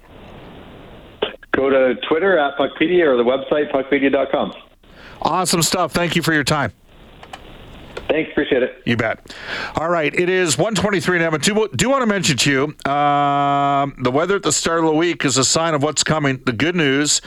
Go 1.52 1.70
to 1.70 1.94
Twitter 2.08 2.38
at 2.38 2.56
Puckpedia 2.56 3.06
or 3.06 3.16
the 3.16 3.24
website 3.24 3.72
puckpedia.com. 3.72 4.52
Awesome 5.22 5.62
stuff. 5.62 5.92
Thank 5.92 6.14
you 6.14 6.22
for 6.22 6.32
your 6.32 6.44
time. 6.44 6.72
Thanks, 8.08 8.30
appreciate 8.30 8.62
it. 8.62 8.82
You 8.86 8.96
bet. 8.96 9.34
All 9.76 9.88
right, 9.88 10.14
it 10.14 10.28
is 10.30 10.56
123 10.56 11.18
now. 11.18 11.30
Do, 11.30 11.68
do 11.76 11.90
want 11.90 12.02
to 12.02 12.06
mention 12.06 12.36
to 12.38 12.50
you 12.50 12.90
um, 12.90 13.94
the 13.98 14.10
weather 14.10 14.36
at 14.36 14.42
the 14.42 14.52
start 14.52 14.80
of 14.80 14.86
the 14.86 14.94
week 14.94 15.24
is 15.24 15.36
a 15.36 15.44
sign 15.44 15.74
of 15.74 15.82
what's 15.82 16.02
coming. 16.02 16.40
The 16.44 16.52
good 16.52 16.74
news 16.74 17.20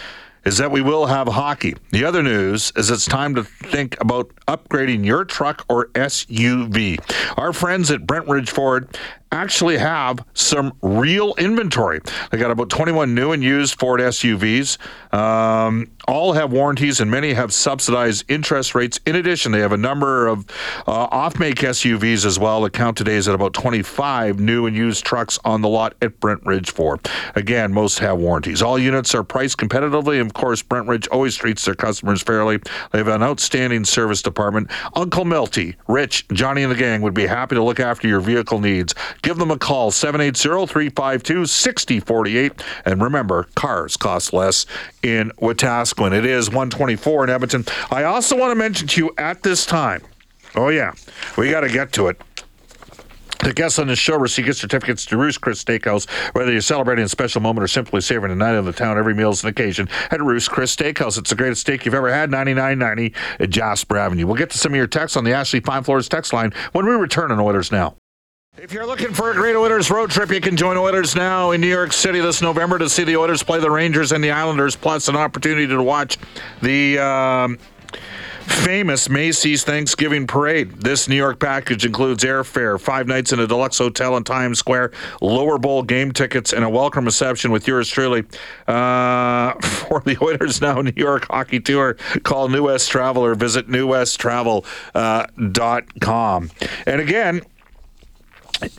is 0.43 0.57
that 0.57 0.71
we 0.71 0.81
will 0.81 1.05
have 1.05 1.27
hockey. 1.27 1.75
The 1.91 2.03
other 2.03 2.23
news 2.23 2.71
is 2.75 2.89
it's 2.89 3.05
time 3.05 3.35
to 3.35 3.43
think 3.43 3.99
about 4.01 4.31
upgrading 4.47 5.05
your 5.05 5.23
truck 5.23 5.63
or 5.69 5.87
SUV. 5.89 6.99
Our 7.37 7.53
friends 7.53 7.91
at 7.91 8.01
Brentridge 8.01 8.49
Ford 8.49 8.97
actually 9.31 9.77
have 9.77 10.23
some 10.33 10.73
real 10.81 11.33
inventory. 11.37 12.01
They 12.31 12.37
got 12.37 12.51
about 12.51 12.69
21 12.69 13.15
new 13.15 13.31
and 13.31 13.43
used 13.43 13.79
Ford 13.79 14.01
SUVs. 14.01 14.77
Um, 15.13 15.89
all 16.07 16.33
have 16.33 16.51
warranties 16.51 16.99
and 16.99 17.09
many 17.09 17.33
have 17.33 17.53
subsidized 17.53 18.25
interest 18.27 18.75
rates. 18.75 18.99
In 19.05 19.15
addition, 19.15 19.51
they 19.51 19.59
have 19.59 19.71
a 19.71 19.77
number 19.77 20.27
of 20.27 20.45
uh, 20.87 21.07
off 21.11 21.39
make 21.39 21.55
SUVs 21.55 22.25
as 22.25 22.37
well. 22.37 22.61
The 22.61 22.69
count 22.69 22.97
today 22.97 23.15
is 23.15 23.27
at 23.27 23.35
about 23.35 23.53
25 23.53 24.39
new 24.39 24.65
and 24.65 24.75
used 24.75 25.05
trucks 25.05 25.39
on 25.45 25.61
the 25.61 25.69
lot 25.69 25.95
at 26.01 26.19
Brentridge 26.19 26.69
Ford. 26.71 27.07
Again, 27.35 27.73
most 27.73 27.99
have 27.99 28.17
warranties. 28.17 28.61
All 28.61 28.77
units 28.77 29.15
are 29.15 29.23
priced 29.23 29.57
competitively. 29.57 30.19
Of 30.19 30.33
course, 30.33 30.61
Brentridge 30.61 31.07
always 31.11 31.35
treats 31.35 31.65
their 31.65 31.75
customers 31.75 32.21
fairly. 32.21 32.57
They 32.91 32.97
have 32.97 33.07
an 33.07 33.23
outstanding 33.23 33.85
service 33.85 34.21
department. 34.21 34.69
Uncle 34.95 35.25
Milty, 35.25 35.75
Rich, 35.87 36.27
Johnny, 36.29 36.63
and 36.63 36.71
the 36.71 36.75
gang 36.75 37.01
would 37.01 37.13
be 37.13 37.27
happy 37.27 37.55
to 37.55 37.63
look 37.63 37.79
after 37.79 38.07
your 38.07 38.19
vehicle 38.19 38.59
needs. 38.59 38.93
Give 39.21 39.37
them 39.37 39.51
a 39.51 39.57
call, 39.57 39.91
780 39.91 40.65
352 40.65 41.45
6048. 41.45 42.63
And 42.85 43.01
remember, 43.01 43.47
cars 43.55 43.97
cost 43.97 44.33
less 44.33 44.65
in 45.03 45.31
Wetaskiwin. 45.41 46.13
It 46.13 46.25
is 46.25 46.49
124 46.49 47.25
in 47.25 47.29
Edmonton. 47.29 47.65
I 47.91 48.03
also 48.03 48.37
want 48.37 48.51
to 48.51 48.55
mention 48.55 48.87
to 48.87 49.01
you 49.01 49.11
at 49.17 49.43
this 49.43 49.65
time, 49.65 50.01
oh, 50.55 50.69
yeah, 50.69 50.93
we 51.37 51.51
got 51.51 51.61
to 51.61 51.69
get 51.69 51.91
to 51.93 52.07
it. 52.07 52.21
The 53.43 53.53
guests 53.53 53.79
on 53.79 53.87
the 53.87 53.95
show 53.95 54.17
receive 54.17 54.45
gift 54.45 54.59
certificates 54.59 55.03
to 55.07 55.17
Ruth's 55.17 55.39
Chris 55.39 55.63
Steakhouse. 55.63 56.07
Whether 56.35 56.51
you're 56.51 56.61
celebrating 56.61 57.05
a 57.05 57.09
special 57.09 57.41
moment 57.41 57.63
or 57.63 57.67
simply 57.67 57.99
savoring 58.01 58.31
a 58.31 58.35
night 58.35 58.55
in 58.55 58.65
the 58.65 58.71
town, 58.71 58.99
every 58.99 59.15
meal 59.15 59.31
is 59.31 59.41
an 59.43 59.49
occasion 59.49 59.89
at 60.11 60.21
Ruth's 60.21 60.47
Chris 60.47 60.75
Steakhouse. 60.75 61.17
It's 61.17 61.31
the 61.31 61.35
greatest 61.35 61.61
steak 61.61 61.85
you've 61.85 61.95
ever 61.95 62.13
had, 62.13 62.29
99.90 62.29 63.15
at 63.39 63.49
Jasper 63.49 63.97
Avenue. 63.97 64.27
We'll 64.27 64.35
get 64.35 64.51
to 64.51 64.59
some 64.59 64.73
of 64.73 64.75
your 64.75 64.85
texts 64.85 65.17
on 65.17 65.23
the 65.23 65.33
Ashley 65.33 65.59
Fine 65.59 65.83
Floors 65.83 66.07
text 66.07 66.33
line 66.33 66.53
when 66.73 66.85
we 66.85 66.93
return 66.93 67.31
on 67.31 67.39
Oilers 67.39 67.71
Now. 67.71 67.95
If 68.57 68.73
you're 68.73 68.85
looking 68.85 69.13
for 69.13 69.31
a 69.31 69.33
great 69.33 69.55
Oilers 69.55 69.89
road 69.89 70.11
trip, 70.11 70.29
you 70.29 70.41
can 70.41 70.57
join 70.57 70.75
Oilers 70.75 71.15
now 71.15 71.51
in 71.51 71.61
New 71.61 71.69
York 71.69 71.93
City 71.93 72.19
this 72.19 72.41
November 72.41 72.77
to 72.79 72.89
see 72.89 73.05
the 73.05 73.15
Oilers 73.15 73.41
play 73.41 73.61
the 73.61 73.71
Rangers 73.71 74.11
and 74.11 74.21
the 74.21 74.31
Islanders, 74.31 74.75
plus 74.75 75.07
an 75.07 75.15
opportunity 75.15 75.67
to 75.67 75.81
watch 75.81 76.17
the. 76.61 76.99
Um, 76.99 77.57
famous 78.41 79.07
Macy's 79.07 79.63
Thanksgiving 79.63 80.27
Parade. 80.27 80.81
This 80.81 81.07
New 81.07 81.15
York 81.15 81.39
package 81.39 81.85
includes 81.85 82.25
airfare, 82.25 82.77
five 82.79 83.07
nights 83.07 83.31
in 83.31 83.39
a 83.39 83.47
deluxe 83.47 83.77
hotel 83.77 84.17
in 84.17 84.25
Times 84.25 84.59
Square, 84.59 84.91
lower 85.21 85.57
bowl 85.57 85.83
game 85.83 86.11
tickets, 86.11 86.51
and 86.51 86.65
a 86.65 86.69
welcome 86.69 87.05
reception 87.05 87.51
with 87.51 87.65
yours 87.67 87.87
truly 87.87 88.25
uh, 88.67 89.53
for 89.61 90.01
the 90.01 90.17
Oilers 90.21 90.59
Now 90.59 90.81
New 90.81 90.91
York 90.97 91.27
Hockey 91.29 91.61
Tour. 91.61 91.93
Call 92.23 92.49
New 92.49 92.65
West 92.65 92.91
Travel 92.91 93.23
or 93.23 93.35
visit 93.35 93.69
newwesttravel.com. 93.69 96.43
Uh, 96.43 96.65
and 96.85 97.01
again, 97.01 97.41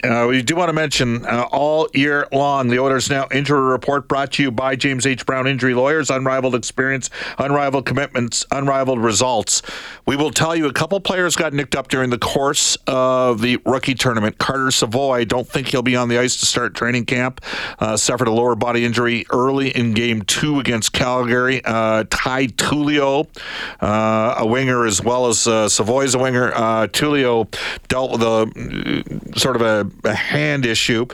uh, 0.04 0.26
we 0.28 0.42
do 0.42 0.54
want 0.54 0.68
to 0.68 0.72
mention 0.72 1.24
uh, 1.26 1.46
all 1.50 1.88
year 1.92 2.28
long, 2.32 2.68
the 2.68 2.78
Oilers 2.78 3.10
Now 3.10 3.26
Injury 3.32 3.60
Report 3.60 4.06
brought 4.06 4.32
to 4.32 4.42
you 4.42 4.50
by 4.50 4.76
James 4.76 5.06
H. 5.06 5.26
Brown 5.26 5.46
Injury 5.46 5.74
Lawyers. 5.74 6.10
Unrivaled 6.10 6.54
experience, 6.54 7.10
unrivaled 7.38 7.86
commitments, 7.86 8.46
unrivaled 8.50 9.00
results. 9.00 9.62
We 10.06 10.16
will 10.16 10.30
tell 10.30 10.54
you 10.54 10.66
a 10.66 10.72
couple 10.72 11.00
players 11.00 11.34
got 11.36 11.52
nicked 11.52 11.74
up 11.74 11.88
during 11.88 12.10
the 12.10 12.18
course 12.18 12.76
of 12.86 13.40
the 13.40 13.58
rookie 13.64 13.94
tournament. 13.94 14.38
Carter 14.38 14.70
Savoie, 14.70 15.24
don't 15.24 15.48
think 15.48 15.68
he'll 15.68 15.82
be 15.82 15.96
on 15.96 16.08
the 16.08 16.18
ice 16.18 16.36
to 16.38 16.46
start 16.46 16.74
training 16.74 17.06
camp. 17.06 17.40
Uh, 17.78 17.96
suffered 17.96 18.28
a 18.28 18.32
lower 18.32 18.54
body 18.54 18.84
injury 18.84 19.26
early 19.30 19.70
in 19.70 19.94
game 19.94 20.22
two 20.22 20.60
against 20.60 20.92
Calgary. 20.92 21.60
Uh, 21.64 22.04
Ty 22.10 22.48
Tullio, 22.48 23.26
uh, 23.80 24.36
a 24.38 24.46
winger, 24.46 24.86
as 24.86 25.02
well 25.02 25.26
as 25.26 25.46
uh, 25.46 25.68
Savoie 25.68 26.02
is 26.02 26.14
a 26.14 26.18
winger. 26.18 26.52
Tullio 26.88 27.48
dealt 27.88 28.12
with 28.12 28.22
a 28.22 29.32
sort 29.36 29.56
of 29.56 29.62
a 29.62 29.71
a, 30.04 30.14
hand 30.14 30.66
issue. 30.66 31.06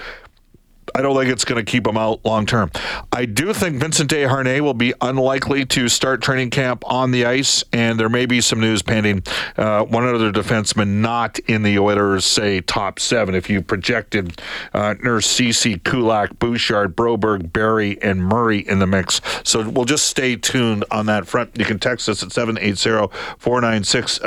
I 0.94 1.02
don't 1.02 1.16
think 1.16 1.30
it's 1.30 1.44
going 1.44 1.64
to 1.64 1.70
keep 1.70 1.86
him 1.86 1.96
out 1.96 2.24
long 2.24 2.46
term. 2.46 2.70
I 3.12 3.24
do 3.24 3.52
think 3.52 3.76
Vincent 3.76 4.10
Desharnais 4.10 4.60
will 4.60 4.74
be 4.74 4.94
unlikely 5.00 5.64
to 5.66 5.88
start 5.88 6.22
training 6.22 6.50
camp 6.50 6.82
on 6.86 7.10
the 7.10 7.24
ice, 7.26 7.64
and 7.72 7.98
there 8.00 8.08
may 8.08 8.26
be 8.26 8.40
some 8.40 8.60
news 8.60 8.82
pending. 8.82 9.22
Uh, 9.56 9.84
one 9.84 10.04
other 10.04 10.32
defenseman 10.32 11.00
not 11.00 11.38
in 11.40 11.62
the 11.62 11.78
Oilers, 11.78 12.24
say, 12.24 12.60
top 12.60 12.98
seven. 12.98 13.34
If 13.34 13.50
you 13.50 13.62
projected 13.62 14.40
uh, 14.72 14.94
Nurse, 15.02 15.26
Ceci, 15.26 15.78
Kulak, 15.78 16.38
Bouchard, 16.38 16.96
Broberg, 16.96 17.52
Barrie, 17.52 18.00
and 18.02 18.22
Murray 18.22 18.58
in 18.58 18.78
the 18.78 18.86
mix. 18.86 19.20
So 19.44 19.68
we'll 19.68 19.84
just 19.84 20.06
stay 20.06 20.36
tuned 20.36 20.84
on 20.90 21.06
that 21.06 21.26
front. 21.26 21.58
You 21.58 21.64
can 21.64 21.78
text 21.78 22.08
us 22.08 22.22
at 22.22 22.32
780 22.32 23.14
496 23.38 24.20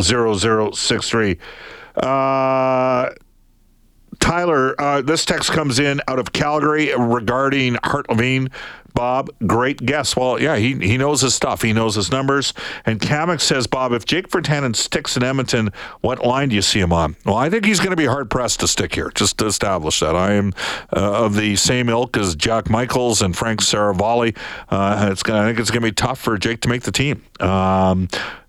0063. 0.00 1.38
Tyler, 4.24 4.74
uh, 4.80 5.02
this 5.02 5.26
text 5.26 5.52
comes 5.52 5.78
in 5.78 6.00
out 6.08 6.18
of 6.18 6.32
Calgary 6.32 6.94
regarding 6.96 7.76
Hart 7.84 8.08
Levine. 8.08 8.48
Bob, 8.94 9.28
great 9.46 9.84
guess. 9.84 10.16
Well, 10.16 10.40
yeah, 10.40 10.56
he, 10.56 10.72
he 10.76 10.96
knows 10.96 11.20
his 11.20 11.34
stuff. 11.34 11.60
He 11.60 11.74
knows 11.74 11.94
his 11.94 12.10
numbers. 12.10 12.54
And 12.86 12.98
Kamek 12.98 13.42
says, 13.42 13.66
Bob, 13.66 13.92
if 13.92 14.06
Jake 14.06 14.30
Virtanen 14.30 14.74
sticks 14.74 15.18
in 15.18 15.22
Edmonton, 15.22 15.72
what 16.00 16.24
line 16.24 16.48
do 16.48 16.54
you 16.54 16.62
see 16.62 16.80
him 16.80 16.90
on? 16.90 17.16
Well, 17.26 17.34
I 17.34 17.50
think 17.50 17.66
he's 17.66 17.80
going 17.80 17.90
to 17.90 17.96
be 17.96 18.06
hard 18.06 18.30
pressed 18.30 18.60
to 18.60 18.66
stick 18.66 18.94
here, 18.94 19.10
just 19.14 19.36
to 19.38 19.46
establish 19.46 20.00
that. 20.00 20.16
I 20.16 20.32
am 20.32 20.54
uh, 20.96 21.24
of 21.24 21.34
the 21.34 21.56
same 21.56 21.90
ilk 21.90 22.16
as 22.16 22.34
Jack 22.34 22.70
Michaels 22.70 23.20
and 23.20 23.36
Frank 23.36 23.60
Seravalli. 23.60 24.34
Uh, 24.70 25.10
it's 25.12 25.22
gonna, 25.22 25.42
I 25.42 25.46
think 25.48 25.58
it's 25.58 25.70
going 25.70 25.82
to 25.82 25.88
be 25.88 25.92
tough 25.92 26.18
for 26.18 26.38
Jake 26.38 26.62
to 26.62 26.70
make 26.70 26.84
the 26.84 26.92
team. 26.92 27.22
Um, 27.40 28.08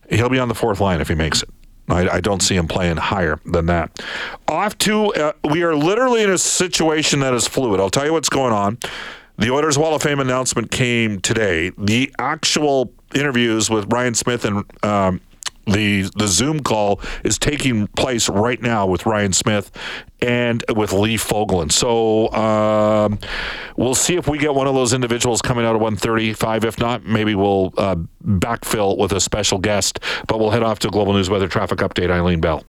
he'll 0.09 0.29
be 0.29 0.39
on 0.39 0.47
the 0.47 0.55
fourth 0.55 0.79
line 0.79 1.01
if 1.01 1.09
he 1.09 1.15
makes 1.15 1.43
it. 1.43 1.49
I, 1.87 2.09
I, 2.09 2.19
don't 2.19 2.41
see 2.41 2.55
him 2.55 2.67
playing 2.67 2.97
higher 2.97 3.39
than 3.45 3.67
that. 3.67 4.03
Off 4.47 4.77
to, 4.79 5.13
uh, 5.13 5.33
we 5.49 5.63
are 5.63 5.75
literally 5.75 6.23
in 6.23 6.31
a 6.31 6.37
situation 6.37 7.19
that 7.19 7.33
is 7.33 7.47
fluid. 7.47 7.79
I'll 7.79 7.89
tell 7.89 8.05
you 8.05 8.13
what's 8.13 8.29
going 8.29 8.53
on. 8.53 8.79
The 9.37 9.51
Oilers 9.51 9.77
Wall 9.77 9.93
of 9.93 10.01
Fame 10.01 10.19
announcement 10.19 10.71
came 10.71 11.19
today. 11.19 11.71
The 11.77 12.11
actual 12.17 12.91
interviews 13.13 13.69
with 13.69 13.91
Ryan 13.91 14.15
Smyth 14.15 14.45
and 14.45 14.63
um, 14.83 15.21
the 15.65 16.09
the 16.15 16.27
Zoom 16.27 16.61
call 16.61 17.01
is 17.23 17.37
taking 17.37 17.87
place 17.87 18.29
right 18.29 18.61
now 18.61 18.85
with 18.85 19.05
Ryan 19.05 19.33
Smyth 19.33 19.71
and 20.21 20.63
with 20.75 20.93
Lee 20.93 21.17
Fogolin. 21.17 21.71
So 21.71 22.31
um, 22.33 23.19
we'll 23.75 23.95
see 23.95 24.15
if 24.15 24.27
we 24.27 24.37
get 24.37 24.53
one 24.53 24.67
of 24.67 24.75
those 24.75 24.93
individuals 24.93 25.41
coming 25.41 25.65
out 25.65 25.75
of 25.75 25.81
135. 25.81 26.65
If 26.65 26.79
not, 26.79 27.05
maybe 27.05 27.35
we'll 27.35 27.73
uh, 27.77 27.95
backfill 28.23 28.97
with 28.97 29.11
a 29.11 29.19
special 29.19 29.57
guest. 29.59 29.99
But 30.27 30.39
we'll 30.39 30.51
head 30.51 30.63
off 30.63 30.79
to 30.79 30.89
Global 30.89 31.13
News 31.13 31.29
Weather 31.29 31.47
Traffic 31.47 31.79
Update. 31.79 32.09
Eileen 32.09 32.41
Bell. 32.41 32.63